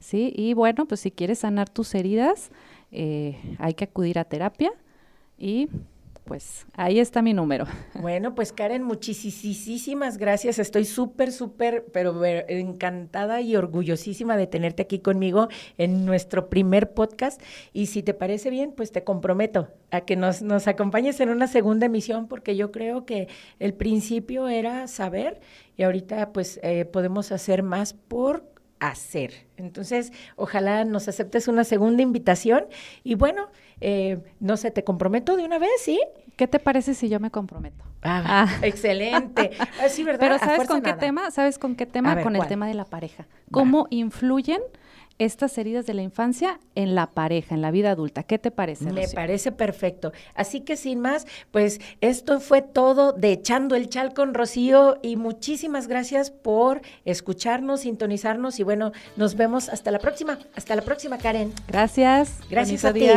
[0.00, 0.34] ¿sí?
[0.36, 2.50] Y bueno, pues si quieres sanar tus heridas,
[2.92, 4.70] eh, hay que acudir a terapia
[5.38, 5.68] y
[6.24, 7.64] pues ahí está mi número.
[8.00, 10.58] Bueno, pues Karen, muchísimas gracias.
[10.58, 17.42] Estoy súper, súper, pero encantada y orgullosísima de tenerte aquí conmigo en nuestro primer podcast.
[17.72, 21.46] Y si te parece bien, pues te comprometo a que nos, nos acompañes en una
[21.46, 25.40] segunda emisión, porque yo creo que el principio era saber
[25.76, 28.49] y ahorita pues eh, podemos hacer más por
[28.80, 29.46] hacer.
[29.56, 32.64] Entonces, ojalá nos aceptes una segunda invitación
[33.04, 33.48] y bueno,
[33.80, 36.00] eh, no sé, te comprometo de una vez, ¿sí?
[36.36, 37.84] ¿Qué te parece si yo me comprometo?
[38.02, 38.58] Ah, ah.
[38.62, 39.50] excelente.
[39.60, 40.20] Ah, sí, ¿verdad?
[40.20, 41.30] Pero ¿sabes con qué tema?
[41.30, 42.22] ¿Sabes con qué tema?
[42.22, 43.26] con el tema de la pareja.
[43.50, 44.60] ¿Cómo influyen
[45.20, 48.22] estas heridas de la infancia en la pareja, en la vida adulta.
[48.22, 48.90] ¿Qué te parece?
[48.90, 50.12] Me parece perfecto.
[50.34, 55.16] Así que sin más, pues esto fue todo de Echando el Chal con Rocío y
[55.16, 60.38] muchísimas gracias por escucharnos, sintonizarnos y bueno, nos vemos hasta la próxima.
[60.56, 61.52] Hasta la próxima, Karen.
[61.68, 62.38] Gracias.
[62.48, 63.08] Gracias a ti.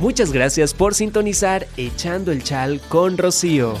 [0.00, 3.74] Muchas gracias por sintonizar Echando el Chal con Rocío.